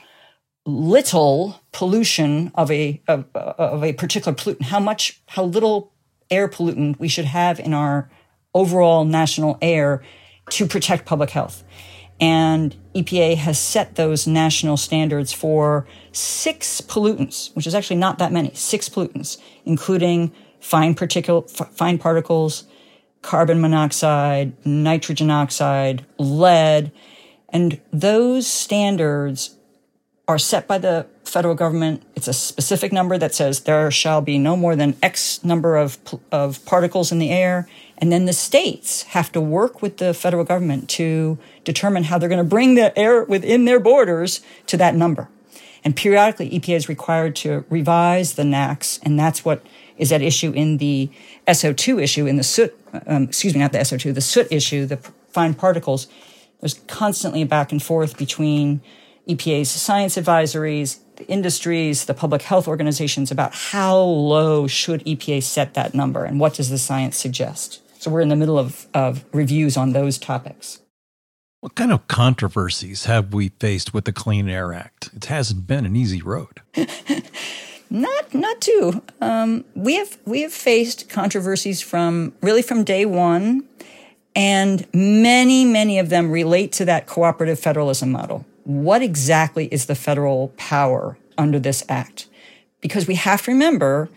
little 0.65 1.59
pollution 1.71 2.51
of 2.55 2.69
a 2.71 3.01
of, 3.07 3.25
of 3.35 3.83
a 3.83 3.93
particular 3.93 4.35
pollutant, 4.35 4.63
how 4.63 4.79
much 4.79 5.21
how 5.27 5.43
little 5.43 5.93
air 6.29 6.47
pollutant 6.47 6.99
we 6.99 7.07
should 7.07 7.25
have 7.25 7.59
in 7.59 7.73
our 7.73 8.09
overall 8.53 9.05
national 9.05 9.57
air 9.61 10.03
to 10.49 10.65
protect 10.65 11.05
public 11.05 11.29
health. 11.29 11.63
And 12.21 12.75
EPA 12.93 13.35
has 13.37 13.57
set 13.57 13.95
those 13.95 14.27
national 14.27 14.77
standards 14.77 15.33
for 15.33 15.87
six 16.11 16.79
pollutants, 16.79 17.53
which 17.55 17.65
is 17.65 17.73
actually 17.73 17.95
not 17.95 18.19
that 18.19 18.31
many, 18.31 18.53
six 18.53 18.87
pollutants, 18.87 19.41
including 19.65 20.31
fine 20.59 20.93
particle, 20.93 21.41
fine 21.41 21.97
particles, 21.97 22.65
carbon 23.23 23.59
monoxide, 23.59 24.53
nitrogen 24.65 25.31
oxide, 25.31 26.05
lead. 26.19 26.91
And 27.49 27.81
those 27.91 28.45
standards 28.45 29.57
are 30.27 30.37
set 30.37 30.67
by 30.67 30.77
the 30.77 31.07
federal 31.25 31.55
government. 31.55 32.03
It's 32.15 32.27
a 32.27 32.33
specific 32.33 32.91
number 32.91 33.17
that 33.17 33.33
says 33.33 33.61
there 33.61 33.89
shall 33.89 34.21
be 34.21 34.37
no 34.37 34.55
more 34.55 34.75
than 34.75 34.95
X 35.01 35.43
number 35.43 35.75
of, 35.75 35.97
of 36.31 36.63
particles 36.65 37.11
in 37.11 37.19
the 37.19 37.31
air. 37.31 37.67
And 38.01 38.11
then 38.11 38.25
the 38.25 38.33
states 38.33 39.03
have 39.03 39.31
to 39.31 39.39
work 39.39 39.83
with 39.83 39.97
the 39.97 40.13
federal 40.13 40.43
government 40.43 40.89
to 40.89 41.37
determine 41.63 42.05
how 42.05 42.17
they're 42.17 42.27
going 42.27 42.43
to 42.43 42.43
bring 42.43 42.73
the 42.73 42.97
air 42.97 43.23
within 43.23 43.65
their 43.65 43.79
borders 43.79 44.41
to 44.65 44.77
that 44.77 44.95
number. 44.95 45.29
And 45.83 45.95
periodically, 45.95 46.49
EPA 46.49 46.75
is 46.75 46.89
required 46.89 47.35
to 47.37 47.63
revise 47.69 48.33
the 48.33 48.43
NAAQS, 48.43 48.99
and 49.03 49.19
that's 49.19 49.45
what 49.45 49.63
is 49.97 50.11
at 50.11 50.21
issue 50.21 50.51
in 50.51 50.77
the 50.77 51.11
SO2 51.47 52.01
issue, 52.01 52.25
in 52.25 52.37
the 52.37 52.43
soot, 52.43 52.75
um, 53.05 53.23
excuse 53.23 53.53
me, 53.53 53.59
not 53.59 53.71
the 53.71 53.79
SO2, 53.79 54.13
the 54.13 54.21
soot 54.21 54.47
issue, 54.51 54.85
the 54.85 54.97
fine 55.29 55.53
particles. 55.53 56.07
There's 56.59 56.75
constantly 56.87 57.43
a 57.43 57.45
back 57.45 57.71
and 57.71 57.81
forth 57.81 58.17
between 58.17 58.81
EPA's 59.27 59.69
science 59.69 60.17
advisories, 60.17 60.99
the 61.15 61.27
industries, 61.27 62.05
the 62.05 62.13
public 62.13 62.41
health 62.43 62.67
organizations 62.67 63.31
about 63.31 63.53
how 63.53 63.97
low 63.97 64.67
should 64.67 65.03
EPA 65.05 65.43
set 65.43 65.75
that 65.75 65.93
number 65.93 66.25
and 66.25 66.39
what 66.39 66.55
does 66.55 66.69
the 66.69 66.77
science 66.77 67.17
suggest. 67.17 67.81
So 68.01 68.09
we're 68.09 68.21
in 68.21 68.29
the 68.29 68.35
middle 68.35 68.57
of, 68.57 68.87
of 68.95 69.23
reviews 69.31 69.77
on 69.77 69.93
those 69.93 70.17
topics. 70.17 70.79
What 71.59 71.75
kind 71.75 71.91
of 71.91 72.07
controversies 72.07 73.05
have 73.05 73.31
we 73.31 73.49
faced 73.49 73.93
with 73.93 74.05
the 74.05 74.11
Clean 74.11 74.49
Air 74.49 74.73
Act? 74.73 75.11
It 75.15 75.25
hasn't 75.25 75.67
been 75.67 75.85
an 75.85 75.95
easy 75.95 76.19
road. 76.19 76.61
not 77.91 78.33
not 78.33 78.59
too. 78.59 79.03
Um, 79.21 79.65
we 79.75 79.97
have 79.97 80.17
we 80.25 80.41
have 80.41 80.51
faced 80.51 81.09
controversies 81.09 81.79
from 81.79 82.33
really 82.41 82.63
from 82.63 82.83
day 82.83 83.05
one, 83.05 83.65
and 84.35 84.87
many 84.95 85.63
many 85.63 85.99
of 85.99 86.09
them 86.09 86.31
relate 86.31 86.71
to 86.71 86.85
that 86.85 87.05
cooperative 87.05 87.59
federalism 87.59 88.11
model. 88.11 88.47
What 88.63 89.03
exactly 89.03 89.67
is 89.67 89.85
the 89.85 89.93
federal 89.93 90.47
power 90.57 91.19
under 91.37 91.59
this 91.59 91.83
act? 91.87 92.25
Because 92.81 93.05
we 93.05 93.13
have 93.13 93.43
to 93.43 93.51
remember 93.51 94.09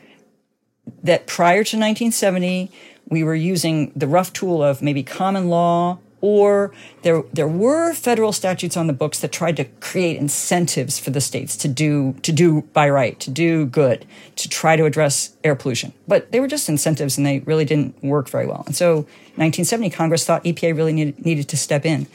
that 1.03 1.27
prior 1.27 1.65
to 1.65 1.77
1970, 1.77 2.71
we 3.09 3.23
were 3.23 3.35
using 3.35 3.93
the 3.95 4.07
rough 4.07 4.33
tool 4.33 4.63
of 4.63 4.83
maybe 4.83 5.03
common 5.03 5.49
law 5.49 5.99
or 6.25 6.73
there 7.03 7.23
there 7.35 7.47
were 7.47 7.93
federal 7.93 8.33
statutes 8.33 8.79
on 8.79 8.87
the 8.87 8.95
books 8.95 9.21
that 9.21 9.31
tried 9.31 9.59
to 9.59 9.65
create 9.81 10.17
incentives 10.17 10.99
for 10.99 11.11
the 11.11 11.21
states 11.21 11.55
to 11.55 11.69
do 11.69 12.15
to 12.23 12.33
do 12.33 12.63
by 12.73 12.89
right, 12.89 13.21
to 13.21 13.31
do 13.31 13.67
good, 13.67 14.07
to 14.37 14.49
try 14.49 14.75
to 14.75 14.87
address 14.87 15.37
air 15.45 15.55
pollution. 15.55 15.93
But 16.09 16.33
they 16.33 16.41
were 16.41 16.49
just 16.49 16.67
incentives 16.67 17.19
and 17.19 17.27
they 17.27 17.41
really 17.41 17.67
didn't 17.67 18.03
work 18.03 18.31
very 18.31 18.47
well. 18.47 18.63
And 18.65 18.75
so 18.75 19.03
1970 19.37 19.91
Congress 19.91 20.25
thought 20.25 20.43
EPA 20.45 20.75
really 20.75 20.95
needed, 20.95 21.23
needed 21.27 21.47
to 21.51 21.59
step 21.59 21.85
in. 21.85 22.07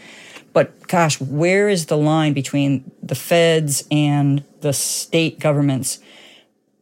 But 0.54 0.88
gosh, 0.88 1.22
where 1.22 1.70
is 1.70 1.86
the 1.86 1.98
line 1.98 2.34
between 2.34 2.90
the 3.04 3.14
feds 3.14 3.84
and 3.92 4.44
the 4.62 4.74
state 4.74 5.40
governments 5.40 6.00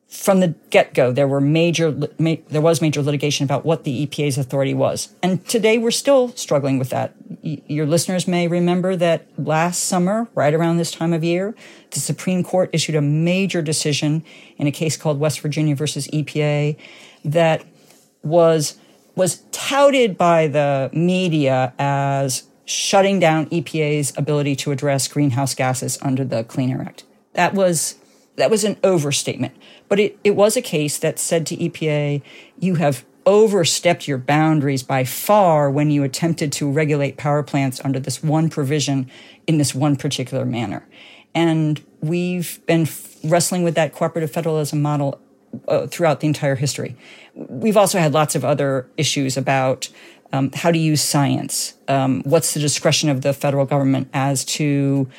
from 0.08 0.40
the 0.40 0.56
get-go 0.70 1.12
there 1.12 1.28
were 1.28 1.42
major 1.42 1.92
there 1.92 2.62
was 2.62 2.82
major 2.82 3.02
litigation 3.02 3.44
about 3.44 3.66
what 3.66 3.84
the 3.84 4.08
EPA's 4.08 4.38
authority 4.38 4.74
was. 4.74 5.10
And 5.22 5.46
today 5.48 5.78
we're 5.78 5.92
still 5.92 6.30
struggling 6.30 6.80
with 6.80 6.90
that. 6.92 7.14
Your 7.42 7.86
listeners 7.86 8.26
may 8.26 8.48
remember 8.48 8.96
that 8.96 9.28
last 9.38 9.84
summer 9.84 10.30
right 10.34 10.54
around 10.54 10.78
this 10.78 10.92
time 10.92 11.12
of 11.12 11.24
year 11.26 11.56
the 11.92 12.00
Supreme 12.00 12.44
Court 12.44 12.70
issued 12.72 12.96
a 12.96 13.02
major 13.02 13.62
decision 13.62 14.24
in 14.58 14.66
a 14.66 14.72
case 14.72 14.96
called 14.96 15.20
West 15.20 15.42
Virginia 15.42 15.76
versus 15.76 16.08
EPA 16.08 16.78
that 17.26 17.66
was 18.24 18.78
was 19.16 19.44
touted 19.52 20.18
by 20.18 20.48
the 20.48 20.90
media 20.94 21.74
as 21.78 22.44
shutting 22.66 23.20
down 23.20 23.48
EPA's 23.48 24.14
ability 24.16 24.56
to 24.56 24.72
address 24.72 25.08
greenhouse 25.08 25.56
gases 25.56 25.98
under 26.02 26.24
the 26.24 26.44
Clean 26.44 26.70
Air 26.70 26.82
Act. 26.82 27.04
That 27.34 27.54
was 27.54 27.96
that 28.38 28.50
was 28.50 28.64
an 28.64 28.78
overstatement. 28.84 29.56
But 29.90 30.00
it, 30.00 30.20
it 30.24 30.36
was 30.36 30.58
a 30.58 30.62
case 30.62 30.98
that 30.98 31.20
said 31.20 31.46
to 31.48 31.58
EPA, 31.58 32.22
you 32.60 32.76
have 32.76 33.06
overstepped 33.26 34.08
your 34.08 34.18
boundaries 34.18 34.84
by 34.84 35.04
far 35.04 35.70
when 35.70 35.92
you 35.92 36.04
attempted 36.04 36.52
to 36.54 36.72
regulate 36.72 37.18
power 37.18 37.44
plants 37.44 37.82
under 37.84 38.00
this 38.00 38.24
one 38.24 38.50
provision 38.50 39.10
in 39.46 39.58
this 39.58 39.76
one 39.76 39.96
particular 39.98 40.46
manner. 40.46 40.88
And 41.36 41.84
we've 42.02 42.66
been 42.66 42.88
wrestling 43.24 43.64
with 43.64 43.76
that 43.76 43.94
cooperative 43.94 44.32
federalism 44.32 44.82
model 44.82 45.20
uh, 45.68 45.88
throughout 45.88 46.22
the 46.22 46.28
entire 46.28 46.56
history. 46.56 46.96
We've 47.36 47.78
also 47.78 48.00
had 48.00 48.14
lots 48.14 48.36
of 48.36 48.46
other 48.46 48.90
issues 48.98 49.36
about 49.36 49.90
um, 50.32 50.52
how 50.54 50.72
to 50.72 50.78
use 50.78 51.02
science. 51.02 51.76
Um, 51.88 52.22
what's 52.24 52.54
the 52.54 52.60
discretion 52.60 53.10
of 53.10 53.22
the 53.22 53.34
federal 53.34 53.66
government 53.66 54.10
as 54.14 54.44
to 54.46 55.10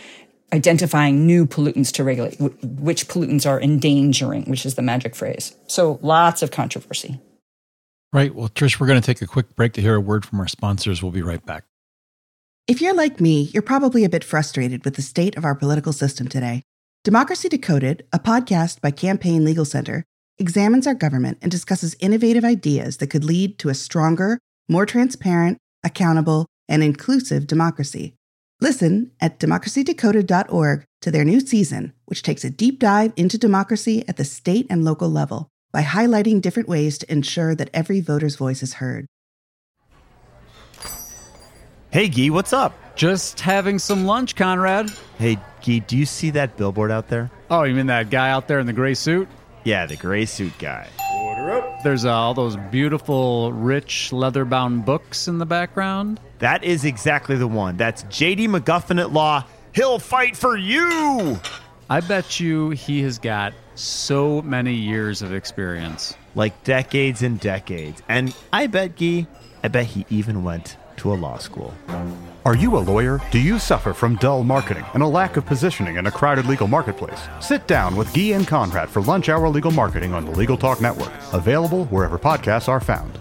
identifying 0.53 1.27
new 1.27 1.47
pollutants 1.47 1.93
to 1.93 2.05
regulate, 2.05 2.41
which 2.41 3.09
pollutants 3.09 3.49
are 3.49 3.61
endangering, 3.61 4.45
which 4.45 4.65
is 4.65 4.75
the 4.75 4.83
magic 4.83 5.15
phrase. 5.15 5.55
So 5.67 5.99
lots 6.03 6.43
of 6.43 6.51
controversy. 6.51 7.21
Right. 8.13 8.35
Well, 8.35 8.49
Trish, 8.49 8.81
we're 8.81 8.87
going 8.87 9.01
to 9.01 9.07
take 9.07 9.21
a 9.21 9.27
quick 9.27 9.55
break 9.55 9.75
to 9.75 9.83
hear 9.83 9.95
a 9.95 10.01
word 10.01 10.25
from 10.25 10.41
our 10.41 10.49
sponsors. 10.49 11.03
We'll 11.03 11.13
be 11.13 11.23
right 11.23 11.45
back. 11.45 11.65
If 12.67 12.81
you're 12.81 12.95
like 12.95 13.21
me, 13.21 13.51
you're 13.53 13.63
probably 13.63 14.05
a 14.05 14.09
bit 14.09 14.25
frustrated 14.25 14.85
with 14.85 14.97
the 14.97 15.03
state 15.03 15.37
of 15.37 15.45
our 15.45 15.55
political 15.55 15.93
system 15.93 16.29
today. 16.29 16.63
Democracy 17.05 17.49
Decoded, 17.49 18.07
a 18.13 18.19
podcast 18.19 18.81
by 18.81 18.91
Campaign 18.91 19.45
Legal 19.45 19.65
Center, 19.65 20.05
examines 20.39 20.87
our 20.87 20.95
government 20.95 21.39
and 21.41 21.51
discusses 21.51 21.97
innovative 22.01 22.45
ideas 22.45 22.99
that 22.99 23.09
could 23.09 23.25
lead 23.25 23.59
to 23.59 23.69
a 23.69 23.75
stronger, 23.75 24.39
more 24.69 24.87
transparent, 24.87 25.59
accountable, 25.85 26.47
and 26.69 26.83
inclusive 26.83 27.47
democracy. 27.47 28.15
Listen 28.61 29.13
at 29.21 29.39
democracydecoded.org 29.39 30.85
to 31.01 31.11
their 31.13 31.25
new 31.25 31.39
season, 31.39 31.93
which 32.07 32.23
takes 32.25 32.45
a 32.45 32.51
deep 32.51 32.81
dive 32.81 33.13
into 33.17 33.39
democracy 33.39 34.05
at 34.09 34.17
the 34.17 34.25
state 34.25 34.67
and 34.69 34.85
local 34.85 35.09
level 35.09 35.49
by 35.71 35.83
highlighting 35.83 36.41
different 36.41 36.69
ways 36.69 36.99
to 36.99 37.13
ensure 37.13 37.55
that 37.55 37.71
every 37.73 38.01
voter's 38.01 38.35
voice 38.35 38.61
is 38.63 38.75
heard. 38.75 39.07
Hey, 41.91 42.09
Guy, 42.09 42.31
what's 42.31 42.53
up? 42.53 42.75
Just 42.97 43.39
having 43.39 43.79
some 43.79 44.07
lunch, 44.07 44.35
Conrad. 44.35 44.91
Hey, 45.19 45.37
Guy, 45.65 45.79
do 45.79 45.97
you 45.97 46.05
see 46.05 46.31
that 46.31 46.57
billboard 46.57 46.91
out 46.91 47.07
there? 47.07 47.31
Oh, 47.51 47.63
you 47.63 47.75
mean 47.75 47.87
that 47.87 48.11
guy 48.11 48.31
out 48.31 48.49
there 48.49 48.59
in 48.59 48.67
the 48.67 48.73
gray 48.73 48.95
suit? 48.95 49.29
Yeah, 49.63 49.87
the 49.87 49.97
gray 49.97 50.25
suit 50.25 50.53
guy. 50.59 50.89
Order 51.15 51.51
up. 51.53 51.83
There's 51.85 52.05
uh, 52.05 52.13
all 52.13 52.35
those 52.35 52.57
beautiful, 52.73 53.53
rich, 53.53 54.13
leather 54.13 54.45
bound 54.45 54.85
books 54.85 55.29
in 55.29 55.39
the 55.39 55.47
background. 55.47 56.21
That 56.39 56.65
is 56.65 56.85
exactly 56.85 57.37
the 57.37 57.49
one. 57.49 57.77
That's 57.77 58.05
JD 58.05 58.49
McGuffin 58.49 59.01
at 59.01 59.13
Law. 59.13 59.45
He'll 59.75 59.99
fight 59.99 60.37
for 60.37 60.57
you. 60.57 61.39
I 61.91 62.01
bet 62.01 62.39
you 62.39 62.71
he 62.71 63.03
has 63.03 63.19
got 63.19 63.55
so 63.75 64.43
many 64.43 64.75
years 64.75 65.23
of 65.23 65.33
experience. 65.33 66.15
Like 66.35 66.65
decades 66.65 67.23
and 67.23 67.41
decades. 67.41 68.03
And 68.09 68.37
I 68.53 68.67
bet, 68.67 68.97
Guy, 68.97 69.27
I 69.63 69.69
bet 69.69 69.87
he 69.87 70.05
even 70.11 70.45
went 70.45 70.77
to 70.99 71.13
a 71.13 71.15
law 71.15 71.39
school. 71.39 71.73
Are 72.45 72.57
you 72.57 72.77
a 72.77 72.79
lawyer? 72.79 73.21
Do 73.31 73.39
you 73.39 73.59
suffer 73.59 73.93
from 73.93 74.17
dull 74.17 74.43
marketing 74.45 74.85
and 74.95 75.03
a 75.03 75.07
lack 75.07 75.37
of 75.37 75.47
positioning 75.47 75.97
in 75.97 76.07
a 76.07 76.11
crowded 76.11 76.47
legal 76.47 76.67
marketplace? 76.67 77.21
Sit 77.41 77.67
down 77.67 77.97
with 77.97 78.13
Guy 78.15 78.35
and 78.35 78.47
Conrad 78.47 78.89
for 78.89 79.03
Lunch 79.03 79.29
Hour 79.29 79.49
Legal 79.49 79.71
Marketing 79.71 80.13
on 80.13 80.25
the 80.25 80.33
Legal 80.33 80.57
Talk 80.57 80.81
Network, 80.81 81.13
available 81.33 81.85
wherever 81.87 82.19
podcasts 82.19 82.69
are 82.69 82.81
found. 82.81 83.19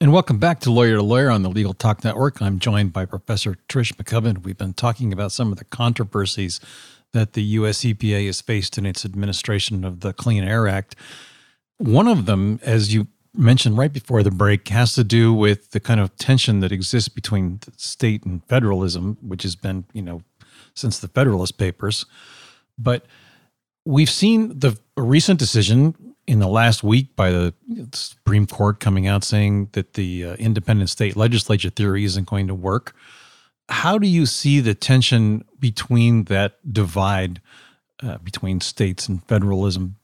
And 0.00 0.12
welcome 0.12 0.38
back 0.38 0.60
to 0.60 0.70
Lawyer 0.70 0.94
to 0.94 1.02
Lawyer 1.02 1.28
on 1.28 1.42
the 1.42 1.50
Legal 1.50 1.74
Talk 1.74 2.04
Network. 2.04 2.40
I'm 2.40 2.60
joined 2.60 2.92
by 2.92 3.04
Professor 3.04 3.56
Trish 3.68 3.92
McCubbin. 3.94 4.44
We've 4.44 4.56
been 4.56 4.72
talking 4.72 5.12
about 5.12 5.32
some 5.32 5.50
of 5.50 5.58
the 5.58 5.64
controversies 5.64 6.60
that 7.12 7.32
the 7.32 7.42
US 7.42 7.80
EPA 7.80 8.26
has 8.26 8.40
faced 8.40 8.78
in 8.78 8.86
its 8.86 9.04
administration 9.04 9.84
of 9.84 9.98
the 9.98 10.12
Clean 10.12 10.44
Air 10.44 10.68
Act. 10.68 10.94
One 11.78 12.06
of 12.06 12.26
them, 12.26 12.60
as 12.62 12.94
you 12.94 13.08
mentioned 13.34 13.76
right 13.76 13.92
before 13.92 14.22
the 14.22 14.30
break, 14.30 14.68
has 14.68 14.94
to 14.94 15.02
do 15.02 15.34
with 15.34 15.72
the 15.72 15.80
kind 15.80 15.98
of 15.98 16.14
tension 16.16 16.60
that 16.60 16.70
exists 16.70 17.08
between 17.08 17.58
state 17.76 18.22
and 18.22 18.44
federalism, 18.44 19.18
which 19.20 19.42
has 19.42 19.56
been, 19.56 19.84
you 19.92 20.02
know, 20.02 20.22
since 20.74 21.00
the 21.00 21.08
Federalist 21.08 21.58
Papers. 21.58 22.06
But 22.78 23.04
we've 23.84 24.08
seen 24.08 24.60
the 24.60 24.78
recent 24.96 25.40
decision 25.40 26.07
in 26.28 26.40
the 26.40 26.46
last 26.46 26.84
week 26.84 27.16
by 27.16 27.30
the 27.30 27.54
Supreme 27.94 28.46
Court 28.46 28.80
coming 28.80 29.06
out 29.06 29.24
saying 29.24 29.70
that 29.72 29.94
the 29.94 30.26
uh, 30.26 30.34
independent 30.34 30.90
state 30.90 31.16
legislature 31.16 31.70
theory 31.70 32.04
isn't 32.04 32.28
going 32.28 32.46
to 32.48 32.54
work. 32.54 32.94
How 33.70 33.96
do 33.96 34.06
you 34.06 34.26
see 34.26 34.60
the 34.60 34.74
tension 34.74 35.44
between 35.58 36.24
that 36.24 36.58
divide 36.70 37.40
uh, 38.02 38.18
between 38.18 38.60
states 38.60 39.08
and 39.08 39.24
federalism 39.24 39.96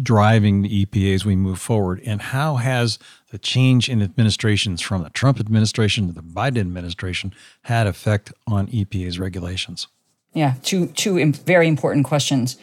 driving 0.00 0.62
the 0.62 0.86
EPA 0.86 1.14
as 1.14 1.24
we 1.26 1.34
move 1.34 1.58
forward? 1.58 2.00
And 2.06 2.22
how 2.22 2.56
has 2.56 3.00
the 3.30 3.38
change 3.38 3.88
in 3.88 4.00
administrations 4.02 4.80
from 4.80 5.02
the 5.02 5.10
Trump 5.10 5.40
administration 5.40 6.06
to 6.06 6.12
the 6.12 6.22
Biden 6.22 6.60
administration 6.60 7.34
had 7.62 7.88
effect 7.88 8.32
on 8.46 8.68
EPA's 8.68 9.18
regulations? 9.18 9.88
Yeah, 10.32 10.54
two 10.62 10.86
two 10.88 11.32
very 11.32 11.66
important 11.66 12.06
questions. 12.06 12.56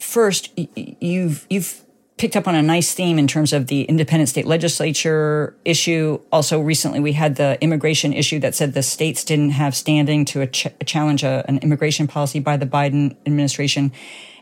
First, 0.00 0.50
you've 0.56 1.46
you've 1.48 1.82
picked 2.22 2.36
up 2.36 2.46
on 2.46 2.54
a 2.54 2.62
nice 2.62 2.94
theme 2.94 3.18
in 3.18 3.26
terms 3.26 3.52
of 3.52 3.66
the 3.66 3.82
independent 3.82 4.28
state 4.28 4.46
legislature 4.46 5.56
issue. 5.64 6.20
Also, 6.30 6.60
recently 6.60 7.00
we 7.00 7.14
had 7.14 7.34
the 7.34 7.58
immigration 7.60 8.12
issue 8.12 8.38
that 8.38 8.54
said 8.54 8.74
the 8.74 8.82
states 8.82 9.24
didn't 9.24 9.50
have 9.50 9.74
standing 9.74 10.24
to 10.24 10.46
ch- 10.46 10.68
challenge 10.86 11.24
a, 11.24 11.44
an 11.48 11.58
immigration 11.58 12.06
policy 12.06 12.38
by 12.38 12.56
the 12.56 12.64
Biden 12.64 13.16
administration. 13.26 13.90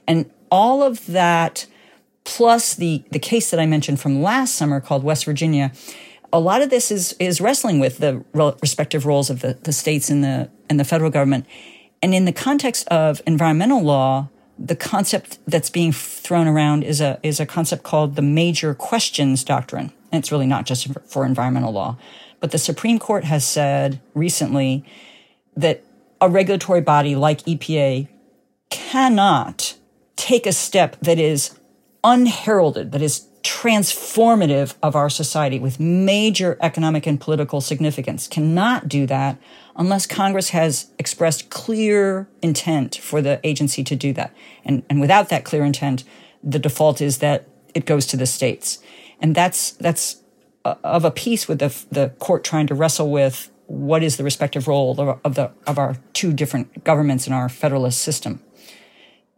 And 0.06 0.30
all 0.50 0.82
of 0.82 1.06
that, 1.06 1.64
plus 2.24 2.74
the, 2.74 3.02
the 3.12 3.18
case 3.18 3.50
that 3.50 3.58
I 3.58 3.64
mentioned 3.64 3.98
from 3.98 4.20
last 4.20 4.56
summer 4.56 4.78
called 4.82 5.02
West 5.02 5.24
Virginia, 5.24 5.72
a 6.34 6.38
lot 6.38 6.60
of 6.60 6.68
this 6.68 6.90
is, 6.90 7.14
is 7.18 7.40
wrestling 7.40 7.78
with 7.78 7.96
the 7.96 8.22
respective 8.60 9.06
roles 9.06 9.30
of 9.30 9.40
the, 9.40 9.54
the 9.54 9.72
states 9.72 10.10
and 10.10 10.22
the, 10.22 10.50
and 10.68 10.78
the 10.78 10.84
federal 10.84 11.10
government. 11.10 11.46
And 12.02 12.14
in 12.14 12.26
the 12.26 12.32
context 12.32 12.86
of 12.88 13.22
environmental 13.26 13.82
law, 13.82 14.28
the 14.62 14.76
concept 14.76 15.38
that's 15.46 15.70
being 15.70 15.90
thrown 15.90 16.46
around 16.46 16.84
is 16.84 17.00
a 17.00 17.18
is 17.22 17.40
a 17.40 17.46
concept 17.46 17.82
called 17.82 18.16
the 18.16 18.22
major 18.22 18.74
questions 18.74 19.42
doctrine. 19.42 19.92
And 20.12 20.20
it's 20.20 20.30
really 20.30 20.46
not 20.46 20.66
just 20.66 20.88
for 21.08 21.24
environmental 21.24 21.72
law, 21.72 21.96
but 22.40 22.50
the 22.50 22.58
Supreme 22.58 22.98
Court 22.98 23.24
has 23.24 23.44
said 23.44 24.00
recently 24.14 24.84
that 25.56 25.82
a 26.20 26.28
regulatory 26.28 26.80
body 26.80 27.16
like 27.16 27.42
EPA 27.44 28.08
cannot 28.68 29.74
take 30.16 30.46
a 30.46 30.52
step 30.52 30.96
that 31.00 31.18
is 31.18 31.58
unheralded, 32.04 32.92
that 32.92 33.02
is 33.02 33.26
transformative 33.42 34.74
of 34.82 34.94
our 34.94 35.08
society 35.08 35.58
with 35.58 35.80
major 35.80 36.58
economic 36.60 37.06
and 37.06 37.20
political 37.20 37.60
significance, 37.60 38.28
cannot 38.28 38.88
do 38.88 39.06
that 39.06 39.38
unless 39.80 40.06
Congress 40.06 40.50
has 40.50 40.88
expressed 40.98 41.48
clear 41.48 42.28
intent 42.42 42.96
for 42.96 43.22
the 43.22 43.40
agency 43.42 43.82
to 43.82 43.96
do 43.96 44.12
that. 44.12 44.30
And, 44.62 44.82
and 44.90 45.00
without 45.00 45.30
that 45.30 45.44
clear 45.44 45.64
intent, 45.64 46.04
the 46.44 46.58
default 46.58 47.00
is 47.00 47.18
that 47.18 47.48
it 47.74 47.86
goes 47.86 48.06
to 48.08 48.18
the 48.18 48.26
states. 48.26 48.78
And 49.22 49.34
that's, 49.34 49.70
that's 49.72 50.22
uh, 50.66 50.74
of 50.84 51.06
a 51.06 51.10
piece 51.10 51.48
with 51.48 51.60
the, 51.60 51.74
the 51.90 52.10
court 52.18 52.44
trying 52.44 52.66
to 52.66 52.74
wrestle 52.74 53.10
with 53.10 53.50
what 53.68 54.02
is 54.02 54.18
the 54.18 54.24
respective 54.24 54.68
role 54.68 55.00
of, 55.00 55.18
of, 55.24 55.34
the, 55.34 55.50
of 55.66 55.78
our 55.78 55.96
two 56.12 56.34
different 56.34 56.84
governments 56.84 57.26
in 57.26 57.32
our 57.32 57.48
federalist 57.48 58.02
system. 58.02 58.42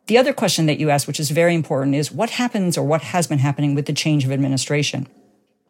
The 0.08 0.18
other 0.18 0.32
question 0.32 0.66
that 0.66 0.80
you 0.80 0.90
asked, 0.90 1.06
which 1.06 1.20
is 1.20 1.30
very 1.30 1.54
important, 1.54 1.94
is 1.94 2.10
what 2.10 2.30
happens 2.30 2.76
or 2.76 2.84
what 2.84 3.02
has 3.02 3.28
been 3.28 3.38
happening 3.38 3.76
with 3.76 3.86
the 3.86 3.92
change 3.92 4.24
of 4.24 4.32
administration? 4.32 5.06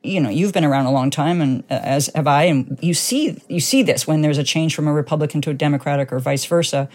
You 0.03 0.21
know 0.21 0.31
you've 0.31 0.53
been 0.53 0.65
around 0.65 0.87
a 0.87 0.93
long 0.93 1.11
time 1.11 1.41
and 1.41 1.63
uh, 1.71 1.75
as 1.75 2.11
have 2.15 2.27
I 2.27 2.45
and 2.45 2.79
you 2.83 2.95
see 2.95 3.41
you 3.49 3.61
see 3.61 3.83
this 3.83 4.07
when 4.07 4.23
there's 4.23 4.39
a 4.39 4.45
change 4.45 4.75
from 4.75 4.89
a 4.89 4.93
republican 4.93 5.41
to 5.43 5.51
a 5.51 5.55
democratic 5.55 6.13
or 6.13 6.19
vice 6.19 6.45
versa. 6.45 6.89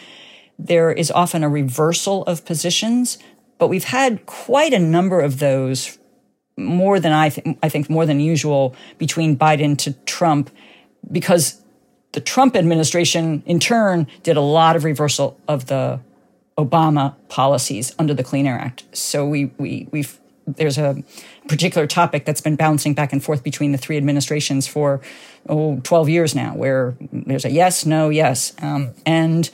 There 0.60 0.92
is 0.92 1.12
often 1.12 1.44
a 1.44 1.50
reversal 1.50 2.24
of 2.24 2.46
positions 2.46 3.18
but 3.58 3.68
we've 3.68 3.86
had 3.86 4.26
quite 4.26 4.74
a 4.74 4.80
number 4.80 5.22
of 5.22 5.40
those 5.40 5.98
more 6.58 7.00
than 7.00 7.12
I 7.12 7.30
think 7.30 7.60
I 7.62 7.70
think 7.70 7.90
more 7.90 8.06
than 8.06 8.20
usual 8.20 8.76
between 8.98 9.38
Biden 9.38 9.78
to 9.80 9.94
Trump 10.06 10.50
because 11.12 11.62
the 12.14 12.22
Trump 12.22 12.56
administration 12.56 13.44
in 13.46 13.60
turn 13.60 14.08
did 14.24 14.38
a 14.38 14.42
lot 14.42 14.76
of 14.76 14.84
reversal 14.84 15.40
of 15.48 15.68
the 15.68 16.00
Obama 16.58 17.16
policies 17.30 17.94
under 18.00 18.14
the 18.14 18.24
Clean 18.24 18.48
Air 18.48 18.58
Act. 18.58 18.84
So 18.94 19.26
we 19.28 19.46
we 19.58 19.88
we've 19.92 20.20
there's 20.48 20.78
a 20.78 21.04
particular 21.48 21.86
topic 21.86 22.26
that's 22.26 22.42
been 22.42 22.56
bouncing 22.56 22.94
back 22.94 23.12
and 23.12 23.24
forth 23.24 23.44
between 23.44 23.74
the 23.74 23.78
three 23.78 23.98
administrations 23.98 24.66
for 24.66 25.02
oh, 25.50 25.80
12 25.84 26.10
years 26.10 26.34
now, 26.34 26.56
where 26.56 26.96
there's 27.12 27.46
a 27.46 27.52
yes, 27.52 27.86
no, 27.86 28.10
yes. 28.10 28.54
Um, 28.62 28.94
and 29.06 29.50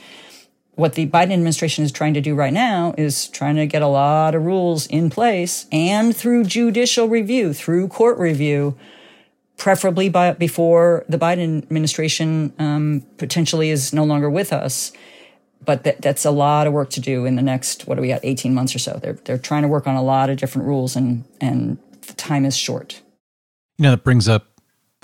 what 0.76 0.94
the 0.94 1.08
Biden 1.08 1.34
administration 1.34 1.84
is 1.84 1.92
trying 1.92 2.14
to 2.14 2.22
do 2.22 2.36
right 2.36 2.54
now 2.54 2.94
is 2.98 3.28
trying 3.28 3.56
to 3.56 3.66
get 3.66 3.82
a 3.82 3.88
lot 3.88 4.36
of 4.36 4.44
rules 4.44 4.88
in 4.88 5.10
place 5.10 5.68
and 5.72 6.16
through 6.16 6.46
judicial 6.46 7.08
review, 7.08 7.54
through 7.54 7.88
court 7.88 8.18
review, 8.18 8.78
preferably 9.58 10.10
by, 10.10 10.34
before 10.34 11.06
the 11.08 11.18
Biden 11.18 11.64
administration 11.64 12.54
um, 12.60 13.06
potentially 13.18 13.70
is 13.70 13.94
no 13.94 14.04
longer 14.04 14.30
with 14.30 14.52
us 14.52 14.92
but 15.66 15.84
that, 15.84 16.02
that's 16.02 16.26
a 16.26 16.32
lot 16.32 16.68
of 16.68 16.74
work 16.74 16.90
to 16.92 17.00
do 17.00 17.26
in 17.26 17.36
the 17.36 17.42
next 17.42 17.88
what 17.88 17.96
do 17.96 18.02
we 18.02 18.08
got 18.08 18.22
18 18.24 18.54
months 18.54 18.76
or 18.76 18.80
so. 18.80 19.00
They're, 19.02 19.14
they're 19.14 19.38
trying 19.38 19.64
to 19.64 19.68
work 19.68 19.88
on 19.88 19.96
a 19.96 20.04
lot 20.04 20.30
of 20.30 20.38
different 20.38 20.68
rules 20.68 20.96
and 20.96 21.26
and 21.42 21.78
the 22.08 22.14
time 22.14 22.46
is 22.46 22.58
short. 22.58 23.02
You 23.78 23.84
know 23.84 23.92
that 23.92 24.04
brings 24.04 24.28
up 24.28 24.48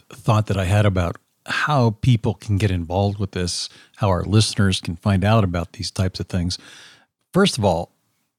a 0.10 0.16
thought 0.16 0.48
that 0.48 0.58
i 0.58 0.66
had 0.66 0.86
about 0.86 1.18
how 1.46 1.92
people 2.02 2.34
can 2.36 2.58
get 2.58 2.72
involved 2.72 3.20
with 3.20 3.32
this 3.32 3.70
how 3.98 4.10
our 4.10 4.24
listeners 4.24 4.80
can 4.80 4.96
find 4.96 5.24
out 5.24 5.44
about 5.44 5.74
these 5.74 5.92
types 5.92 6.20
of 6.20 6.28
things. 6.28 6.58
First 7.34 7.58
of 7.58 7.66
all 7.66 7.92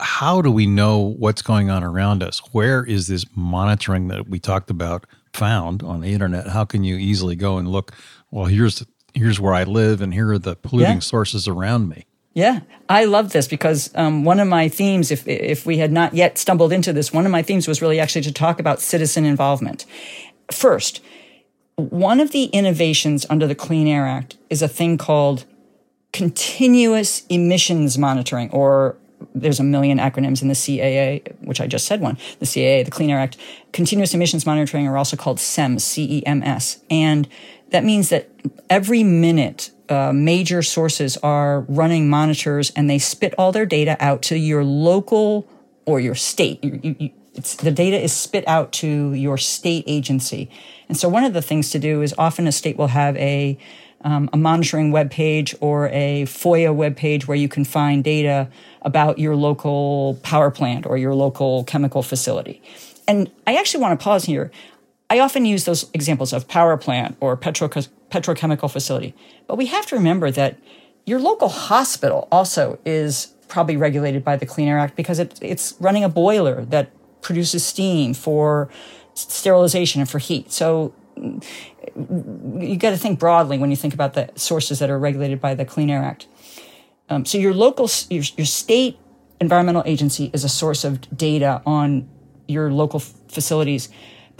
how 0.02 0.40
do 0.40 0.50
we 0.50 0.66
know 0.66 0.98
what's 0.98 1.42
going 1.42 1.68
on 1.68 1.84
around 1.84 2.22
us? 2.22 2.40
Where 2.52 2.82
is 2.82 3.06
this 3.08 3.26
monitoring 3.36 4.08
that 4.08 4.30
we 4.30 4.38
talked 4.38 4.70
about 4.70 5.04
found 5.34 5.82
on 5.82 6.00
the 6.00 6.14
internet? 6.14 6.46
How 6.46 6.64
can 6.64 6.84
you 6.84 6.96
easily 6.96 7.36
go 7.36 7.58
and 7.58 7.68
look 7.68 7.92
well 8.30 8.46
here's 8.46 8.84
here's 9.14 9.40
where 9.40 9.54
i 9.54 9.64
live 9.64 10.00
and 10.00 10.14
here 10.14 10.30
are 10.30 10.38
the 10.38 10.56
polluting 10.56 10.94
yeah. 10.94 11.00
sources 11.00 11.48
around 11.48 11.88
me 11.88 12.06
yeah, 12.32 12.60
I 12.88 13.06
love 13.06 13.32
this 13.32 13.48
because 13.48 13.90
um, 13.94 14.24
one 14.24 14.38
of 14.38 14.46
my 14.46 14.68
themes, 14.68 15.10
if 15.10 15.26
if 15.26 15.66
we 15.66 15.78
had 15.78 15.90
not 15.90 16.14
yet 16.14 16.38
stumbled 16.38 16.72
into 16.72 16.92
this, 16.92 17.12
one 17.12 17.26
of 17.26 17.32
my 17.32 17.42
themes 17.42 17.66
was 17.66 17.82
really 17.82 17.98
actually 17.98 18.22
to 18.22 18.32
talk 18.32 18.60
about 18.60 18.80
citizen 18.80 19.24
involvement. 19.24 19.84
First, 20.52 21.02
one 21.76 22.20
of 22.20 22.30
the 22.30 22.44
innovations 22.44 23.26
under 23.28 23.46
the 23.46 23.54
Clean 23.54 23.86
Air 23.86 24.06
Act 24.06 24.36
is 24.48 24.62
a 24.62 24.68
thing 24.68 24.96
called 24.96 25.44
continuous 26.12 27.24
emissions 27.28 27.98
monitoring, 27.98 28.50
or 28.50 28.96
there's 29.34 29.60
a 29.60 29.64
million 29.64 29.98
acronyms 29.98 30.42
in 30.42 30.48
the 30.48 30.54
CAA, 30.54 31.34
which 31.44 31.60
I 31.60 31.66
just 31.66 31.86
said 31.86 32.00
one. 32.00 32.16
The 32.38 32.46
CAA, 32.46 32.84
the 32.84 32.90
Clean 32.90 33.10
Air 33.10 33.18
Act, 33.18 33.36
continuous 33.72 34.14
emissions 34.14 34.46
monitoring 34.46 34.86
are 34.86 34.96
also 34.96 35.16
called 35.16 35.38
CEMS, 35.38 35.82
C-E-M-S, 35.82 36.80
and 36.90 37.28
that 37.70 37.84
means 37.84 38.08
that 38.10 38.28
every 38.68 39.02
minute 39.02 39.70
uh, 39.88 40.12
major 40.12 40.62
sources 40.62 41.16
are 41.18 41.62
running 41.62 42.08
monitors 42.08 42.70
and 42.76 42.88
they 42.88 42.98
spit 42.98 43.34
all 43.36 43.52
their 43.52 43.66
data 43.66 43.96
out 43.98 44.22
to 44.22 44.38
your 44.38 44.64
local 44.64 45.48
or 45.84 45.98
your 45.98 46.14
state. 46.14 46.62
You, 46.62 46.80
you, 46.82 46.96
you, 46.98 47.10
the 47.58 47.70
data 47.70 48.00
is 48.00 48.12
spit 48.12 48.46
out 48.46 48.72
to 48.72 49.12
your 49.14 49.38
state 49.38 49.84
agency. 49.86 50.50
And 50.88 50.96
so 50.96 51.08
one 51.08 51.24
of 51.24 51.32
the 51.32 51.42
things 51.42 51.70
to 51.70 51.78
do 51.78 52.02
is 52.02 52.14
often 52.18 52.46
a 52.46 52.52
state 52.52 52.76
will 52.76 52.88
have 52.88 53.16
a, 53.16 53.58
um, 54.02 54.30
a 54.32 54.36
monitoring 54.36 54.92
web 54.92 55.10
page 55.10 55.54
or 55.60 55.88
a 55.88 56.24
FOIA 56.24 56.74
web 56.74 56.96
page 56.96 57.26
where 57.26 57.36
you 57.36 57.48
can 57.48 57.64
find 57.64 58.04
data 58.04 58.48
about 58.82 59.18
your 59.18 59.36
local 59.36 60.18
power 60.22 60.50
plant 60.50 60.86
or 60.86 60.98
your 60.98 61.14
local 61.14 61.64
chemical 61.64 62.02
facility. 62.02 62.62
And 63.06 63.30
I 63.46 63.56
actually 63.56 63.80
want 63.80 63.98
to 63.98 64.04
pause 64.04 64.24
here. 64.24 64.50
I 65.10 65.18
often 65.18 65.44
use 65.44 65.64
those 65.64 65.90
examples 65.92 66.32
of 66.32 66.46
power 66.46 66.76
plant 66.76 67.16
or 67.20 67.36
petro- 67.36 67.68
petrochemical 67.68 68.70
facility. 68.70 69.14
But 69.48 69.56
we 69.58 69.66
have 69.66 69.84
to 69.86 69.96
remember 69.96 70.30
that 70.30 70.56
your 71.04 71.18
local 71.18 71.48
hospital 71.48 72.28
also 72.30 72.78
is 72.84 73.34
probably 73.48 73.76
regulated 73.76 74.24
by 74.24 74.36
the 74.36 74.46
Clean 74.46 74.68
Air 74.68 74.78
Act 74.78 74.94
because 74.94 75.18
it, 75.18 75.36
it's 75.42 75.74
running 75.80 76.04
a 76.04 76.08
boiler 76.08 76.64
that 76.66 76.92
produces 77.22 77.66
steam 77.66 78.14
for 78.14 78.70
sterilization 79.14 80.00
and 80.00 80.08
for 80.08 80.20
heat. 80.20 80.52
So 80.52 80.94
you 81.16 82.76
got 82.76 82.90
to 82.90 82.96
think 82.96 83.18
broadly 83.18 83.58
when 83.58 83.70
you 83.70 83.76
think 83.76 83.92
about 83.92 84.14
the 84.14 84.30
sources 84.36 84.78
that 84.78 84.88
are 84.88 84.98
regulated 84.98 85.40
by 85.40 85.54
the 85.56 85.64
Clean 85.64 85.90
Air 85.90 86.02
Act. 86.02 86.28
Um, 87.08 87.24
so 87.24 87.36
your 87.36 87.52
local, 87.52 87.90
your, 88.08 88.22
your 88.36 88.46
state 88.46 88.96
environmental 89.40 89.82
agency 89.84 90.30
is 90.32 90.44
a 90.44 90.48
source 90.48 90.84
of 90.84 91.00
data 91.16 91.60
on 91.66 92.08
your 92.46 92.72
local 92.72 93.00
f- 93.00 93.12
facilities 93.28 93.88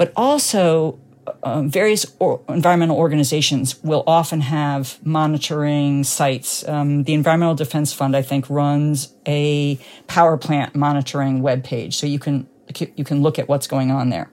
but 0.01 0.15
also 0.17 0.99
um, 1.43 1.69
various 1.69 2.07
or 2.19 2.41
environmental 2.49 2.97
organizations 2.97 3.85
will 3.85 4.03
often 4.07 4.41
have 4.41 4.99
monitoring 5.05 6.05
sites. 6.05 6.67
Um, 6.67 7.05
the 7.05 7.13
Environmental 7.13 7.55
Defense 7.55 7.93
Fund, 7.93 8.17
I 8.17 8.23
think, 8.23 8.49
runs 8.49 9.13
a 9.27 9.79
power 10.07 10.39
plant 10.39 10.75
monitoring 10.75 11.43
web 11.43 11.65
page, 11.65 11.97
so 11.99 12.07
you 12.07 12.19
can 12.19 12.49
you 12.97 13.05
can 13.05 13.21
look 13.21 13.39
at 13.39 13.47
what's 13.47 13.67
going 13.67 13.91
on 13.91 14.09
there. 14.09 14.31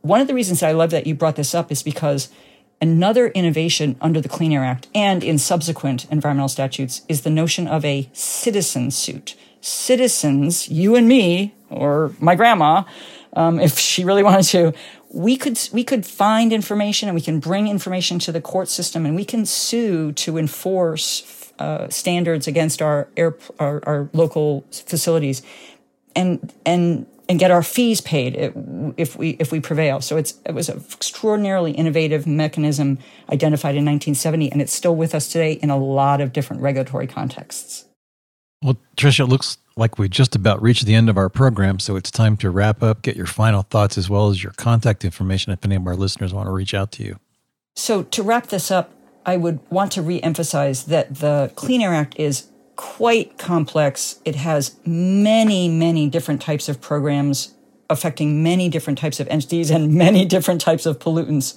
One 0.00 0.20
of 0.20 0.26
the 0.26 0.34
reasons 0.34 0.58
that 0.58 0.70
I 0.70 0.72
love 0.72 0.90
that 0.90 1.06
you 1.06 1.14
brought 1.14 1.36
this 1.36 1.54
up 1.54 1.70
is 1.70 1.84
because 1.84 2.28
another 2.80 3.28
innovation 3.28 3.96
under 4.00 4.20
the 4.20 4.28
Clean 4.28 4.50
Air 4.50 4.64
Act 4.64 4.88
and 4.92 5.22
in 5.22 5.38
subsequent 5.38 6.10
environmental 6.10 6.48
statutes 6.48 7.02
is 7.08 7.22
the 7.22 7.30
notion 7.30 7.68
of 7.68 7.84
a 7.84 8.10
citizen 8.12 8.90
suit. 8.90 9.36
Citizens, 9.60 10.68
you 10.68 10.96
and 10.96 11.06
me, 11.06 11.54
or 11.70 12.12
my 12.18 12.34
grandma, 12.34 12.82
um, 13.34 13.60
if 13.60 13.78
she 13.78 14.04
really 14.04 14.22
wanted 14.22 14.44
to, 14.46 14.72
we 15.12 15.36
could 15.36 15.58
we 15.72 15.84
could 15.84 16.04
find 16.04 16.52
information 16.52 17.08
and 17.08 17.14
we 17.14 17.20
can 17.20 17.38
bring 17.38 17.68
information 17.68 18.18
to 18.20 18.32
the 18.32 18.40
court 18.40 18.68
system 18.68 19.06
and 19.06 19.14
we 19.14 19.24
can 19.24 19.46
sue 19.46 20.12
to 20.12 20.38
enforce 20.38 21.52
uh, 21.58 21.88
standards 21.88 22.48
against 22.48 22.82
our 22.82 23.08
air 23.16 23.36
our, 23.60 23.80
our, 23.86 24.08
local 24.12 24.64
facilities 24.72 25.42
and 26.16 26.52
and 26.66 27.06
and 27.28 27.38
get 27.38 27.50
our 27.50 27.62
fees 27.62 28.00
paid 28.00 28.34
if 28.96 29.16
we 29.16 29.30
if 29.38 29.52
we 29.52 29.60
prevail. 29.60 30.00
So 30.00 30.16
it's 30.16 30.34
it 30.44 30.52
was 30.52 30.68
an 30.68 30.78
extraordinarily 30.92 31.72
innovative 31.72 32.26
mechanism 32.26 32.98
identified 33.30 33.76
in 33.76 33.84
1970, 33.84 34.52
and 34.52 34.60
it's 34.60 34.72
still 34.72 34.96
with 34.96 35.14
us 35.14 35.28
today 35.28 35.52
in 35.52 35.70
a 35.70 35.78
lot 35.78 36.20
of 36.20 36.32
different 36.32 36.62
regulatory 36.62 37.06
contexts. 37.06 37.84
Well, 38.62 38.76
Tricia, 38.96 39.20
it 39.20 39.26
looks 39.26 39.58
like 39.76 39.98
we 39.98 40.08
just 40.08 40.36
about 40.36 40.62
reached 40.62 40.86
the 40.86 40.94
end 40.94 41.08
of 41.08 41.16
our 41.16 41.28
program, 41.28 41.78
so 41.78 41.96
it's 41.96 42.10
time 42.10 42.36
to 42.38 42.50
wrap 42.50 42.82
up, 42.82 43.02
get 43.02 43.16
your 43.16 43.26
final 43.26 43.62
thoughts 43.62 43.98
as 43.98 44.08
well 44.08 44.28
as 44.28 44.42
your 44.42 44.52
contact 44.52 45.04
information 45.04 45.52
if 45.52 45.64
any 45.64 45.74
of 45.74 45.86
our 45.86 45.96
listeners 45.96 46.32
want 46.32 46.46
to 46.46 46.52
reach 46.52 46.74
out 46.74 46.92
to 46.92 47.02
you. 47.04 47.18
So, 47.74 48.04
to 48.04 48.22
wrap 48.22 48.48
this 48.48 48.70
up, 48.70 48.92
I 49.26 49.36
would 49.36 49.58
want 49.70 49.92
to 49.92 50.02
re-emphasize 50.02 50.84
that 50.84 51.16
the 51.16 51.50
Clean 51.56 51.82
Air 51.82 51.92
Act 51.92 52.14
is 52.18 52.48
quite 52.76 53.38
complex. 53.38 54.20
It 54.24 54.36
has 54.36 54.76
many, 54.84 55.68
many 55.68 56.08
different 56.08 56.40
types 56.40 56.68
of 56.68 56.80
programs 56.80 57.54
affecting 57.90 58.42
many 58.42 58.68
different 58.68 58.98
types 58.98 59.20
of 59.20 59.28
entities 59.28 59.70
and 59.70 59.94
many 60.04 60.24
different 60.24 60.60
types 60.60 60.86
of 60.86 60.98
pollutants. 60.98 61.56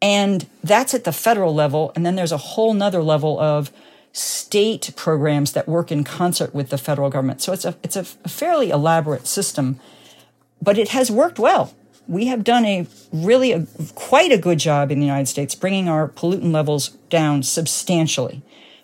And 0.00 0.46
that's 0.62 0.94
at 0.94 1.04
the 1.04 1.12
federal 1.12 1.54
level. 1.54 1.92
And 1.96 2.06
then 2.06 2.14
there's 2.14 2.32
a 2.32 2.36
whole 2.36 2.74
nother 2.74 3.02
level 3.02 3.38
of 3.40 3.72
state 4.12 4.92
programs 4.96 5.52
that 5.52 5.68
work 5.68 5.92
in 5.92 6.04
concert 6.04 6.54
with 6.54 6.70
the 6.70 6.78
federal 6.78 7.10
government. 7.10 7.40
So 7.42 7.52
it's 7.52 7.64
a 7.64 7.76
it's 7.82 7.96
a 7.96 8.04
fairly 8.04 8.70
elaborate 8.70 9.26
system, 9.26 9.78
but 10.60 10.78
it 10.78 10.88
has 10.88 11.10
worked 11.10 11.38
well. 11.38 11.74
We 12.06 12.26
have 12.26 12.42
done 12.42 12.64
a 12.64 12.86
really 13.12 13.52
a, 13.52 13.66
quite 13.94 14.32
a 14.32 14.38
good 14.38 14.58
job 14.58 14.90
in 14.90 14.98
the 14.98 15.06
United 15.06 15.26
States 15.26 15.54
bringing 15.54 15.88
our 15.88 16.08
pollutant 16.08 16.52
levels 16.52 16.90
down 17.10 17.42
substantially. 17.42 18.42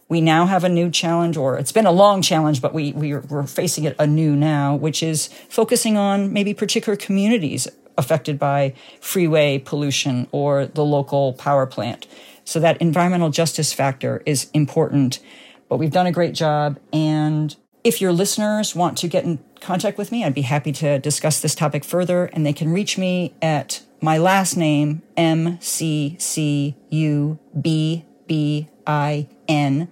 We 0.08 0.20
now 0.20 0.44
have 0.46 0.64
a 0.64 0.68
new 0.68 0.90
challenge, 0.90 1.36
or 1.36 1.56
it's 1.56 1.72
been 1.72 1.86
a 1.86 1.92
long 1.92 2.20
challenge, 2.20 2.60
but 2.60 2.74
we, 2.74 2.92
we 2.92 3.12
are, 3.12 3.20
we're 3.20 3.46
facing 3.46 3.84
it 3.84 3.96
anew 3.98 4.36
now, 4.36 4.76
which 4.76 5.02
is 5.02 5.28
focusing 5.48 5.96
on 5.96 6.32
maybe 6.32 6.52
particular 6.52 6.94
communities 6.94 7.66
affected 7.96 8.38
by 8.38 8.74
freeway 9.00 9.58
pollution 9.58 10.26
or 10.30 10.66
the 10.66 10.84
local 10.84 11.32
power 11.32 11.64
plant. 11.64 12.06
So 12.44 12.60
that 12.60 12.80
environmental 12.80 13.30
justice 13.30 13.72
factor 13.72 14.22
is 14.26 14.50
important. 14.52 15.20
But 15.68 15.78
we've 15.78 15.90
done 15.90 16.06
a 16.06 16.12
great 16.12 16.34
job. 16.34 16.78
And 16.92 17.56
if 17.82 18.00
your 18.00 18.12
listeners 18.12 18.74
want 18.74 18.98
to 18.98 19.08
get 19.08 19.24
in 19.24 19.38
contact 19.60 19.98
with 19.98 20.12
me, 20.12 20.24
I'd 20.24 20.34
be 20.34 20.42
happy 20.42 20.72
to 20.72 20.98
discuss 20.98 21.40
this 21.40 21.54
topic 21.54 21.84
further. 21.84 22.26
And 22.26 22.44
they 22.44 22.52
can 22.52 22.72
reach 22.72 22.98
me 22.98 23.34
at 23.40 23.82
my 24.00 24.18
last 24.18 24.56
name, 24.56 25.02
M 25.16 25.58
C 25.60 26.16
C 26.18 26.76
U 26.90 27.38
B 27.58 28.04
B 28.26 28.68
I 28.86 29.28
N, 29.48 29.90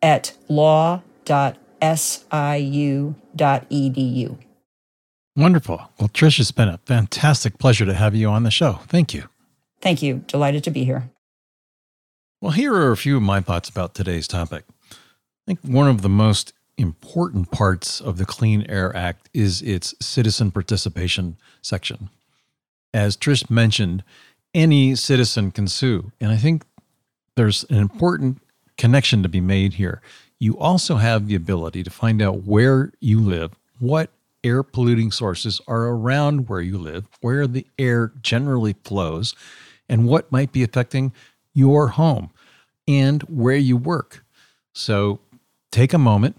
at 0.00 0.36
law.siu.edu. 0.48 1.18
Wonderful. 5.36 5.90
Well, 5.98 6.08
Trish, 6.08 6.40
it's 6.40 6.50
been 6.50 6.68
a 6.68 6.78
fantastic 6.78 7.58
pleasure 7.58 7.86
to 7.86 7.94
have 7.94 8.14
you 8.14 8.28
on 8.28 8.42
the 8.42 8.50
show. 8.50 8.80
Thank 8.88 9.14
you. 9.14 9.28
Thank 9.80 10.02
you. 10.02 10.24
Delighted 10.26 10.64
to 10.64 10.70
be 10.70 10.84
here. 10.84 11.10
Well, 12.40 12.52
here 12.52 12.72
are 12.72 12.92
a 12.92 12.96
few 12.96 13.16
of 13.16 13.22
my 13.22 13.40
thoughts 13.40 13.68
about 13.68 13.96
today's 13.96 14.28
topic. 14.28 14.62
I 14.92 14.94
think 15.44 15.58
one 15.62 15.88
of 15.88 16.02
the 16.02 16.08
most 16.08 16.52
important 16.76 17.50
parts 17.50 18.00
of 18.00 18.16
the 18.16 18.24
Clean 18.24 18.64
Air 18.68 18.94
Act 18.94 19.28
is 19.34 19.60
its 19.60 19.92
citizen 20.00 20.52
participation 20.52 21.36
section. 21.62 22.10
As 22.94 23.16
Trish 23.16 23.50
mentioned, 23.50 24.04
any 24.54 24.94
citizen 24.94 25.50
can 25.50 25.66
sue. 25.66 26.12
And 26.20 26.30
I 26.30 26.36
think 26.36 26.62
there's 27.34 27.64
an 27.70 27.78
important 27.78 28.40
connection 28.76 29.24
to 29.24 29.28
be 29.28 29.40
made 29.40 29.72
here. 29.72 30.00
You 30.38 30.56
also 30.58 30.94
have 30.94 31.26
the 31.26 31.34
ability 31.34 31.82
to 31.82 31.90
find 31.90 32.22
out 32.22 32.44
where 32.44 32.92
you 33.00 33.20
live, 33.20 33.56
what 33.80 34.10
air 34.44 34.62
polluting 34.62 35.10
sources 35.10 35.60
are 35.66 35.88
around 35.88 36.48
where 36.48 36.60
you 36.60 36.78
live, 36.78 37.08
where 37.20 37.48
the 37.48 37.66
air 37.80 38.12
generally 38.22 38.76
flows, 38.84 39.34
and 39.88 40.06
what 40.06 40.30
might 40.30 40.52
be 40.52 40.62
affecting 40.62 41.12
your 41.58 41.88
home 41.88 42.30
and 42.86 43.22
where 43.22 43.56
you 43.56 43.76
work. 43.76 44.24
So 44.72 45.18
take 45.72 45.92
a 45.92 45.98
moment, 45.98 46.36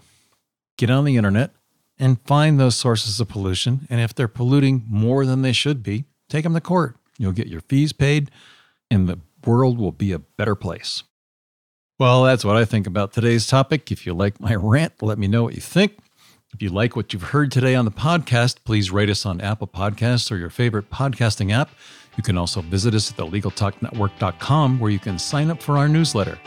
get 0.78 0.88
on 0.88 1.04
the 1.04 1.18
internet, 1.18 1.50
and 1.98 2.18
find 2.22 2.58
those 2.58 2.74
sources 2.74 3.20
of 3.20 3.28
pollution. 3.28 3.86
And 3.90 4.00
if 4.00 4.14
they're 4.14 4.28
polluting 4.28 4.84
more 4.88 5.26
than 5.26 5.42
they 5.42 5.52
should 5.52 5.82
be, 5.82 6.04
take 6.30 6.44
them 6.44 6.54
to 6.54 6.60
court. 6.60 6.96
You'll 7.18 7.32
get 7.32 7.48
your 7.48 7.60
fees 7.60 7.92
paid, 7.92 8.30
and 8.90 9.06
the 9.06 9.18
world 9.44 9.78
will 9.78 9.92
be 9.92 10.12
a 10.12 10.18
better 10.18 10.54
place. 10.54 11.02
Well, 11.98 12.24
that's 12.24 12.46
what 12.46 12.56
I 12.56 12.64
think 12.64 12.86
about 12.86 13.12
today's 13.12 13.46
topic. 13.46 13.92
If 13.92 14.06
you 14.06 14.14
like 14.14 14.40
my 14.40 14.54
rant, 14.54 15.02
let 15.02 15.18
me 15.18 15.28
know 15.28 15.42
what 15.42 15.54
you 15.54 15.60
think. 15.60 15.98
If 16.54 16.62
you 16.62 16.70
like 16.70 16.96
what 16.96 17.12
you've 17.12 17.24
heard 17.24 17.52
today 17.52 17.74
on 17.74 17.84
the 17.84 17.90
podcast, 17.90 18.64
please 18.64 18.90
rate 18.90 19.10
us 19.10 19.26
on 19.26 19.42
Apple 19.42 19.66
Podcasts 19.66 20.32
or 20.32 20.36
your 20.36 20.48
favorite 20.48 20.90
podcasting 20.90 21.52
app. 21.52 21.68
You 22.20 22.22
can 22.22 22.36
also 22.36 22.60
visit 22.60 22.94
us 22.94 23.10
at 23.10 23.16
thelegaltalknetwork.com 23.16 24.78
where 24.78 24.90
you 24.90 24.98
can 24.98 25.18
sign 25.18 25.50
up 25.50 25.62
for 25.62 25.78
our 25.78 25.88
newsletter. 25.88 26.38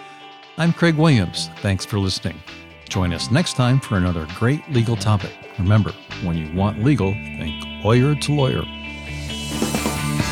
I'm 0.60 0.72
Craig 0.72 0.98
Williams. 0.98 1.50
Thanks 1.64 1.84
for 1.84 1.98
listening. 1.98 2.40
Join 2.88 3.12
us 3.12 3.32
next 3.32 3.54
time 3.54 3.80
for 3.80 3.98
another 3.98 4.28
great 4.36 4.62
legal 4.70 4.96
topic. 4.96 5.32
Remember, 5.58 5.92
when 6.22 6.38
you 6.38 6.54
want 6.56 6.84
legal, 6.84 7.12
think 7.14 7.66
lawyer 7.84 8.14
to 8.14 8.36
lawyer. 8.36 8.62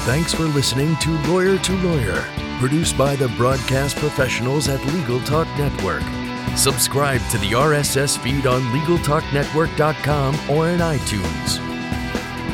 Thanks 0.06 0.32
for 0.32 0.44
listening 0.44 0.96
to 0.98 1.10
Lawyer 1.28 1.58
to 1.58 1.72
Lawyer, 1.78 2.24
produced 2.60 2.96
by 2.96 3.16
the 3.16 3.30
broadcast 3.30 3.96
professionals 3.96 4.70
at 4.70 4.86
Legal 4.94 5.20
Talk 5.22 5.48
Network. 5.58 6.04
Subscribe 6.56 7.22
to 7.32 7.40
the 7.40 7.54
RSS 7.54 8.16
feed 8.20 8.46
on 8.46 8.62
LegalTalkNetwork.com 8.62 10.36
or 10.52 10.70
in 10.70 10.82
iTunes. 10.82 11.71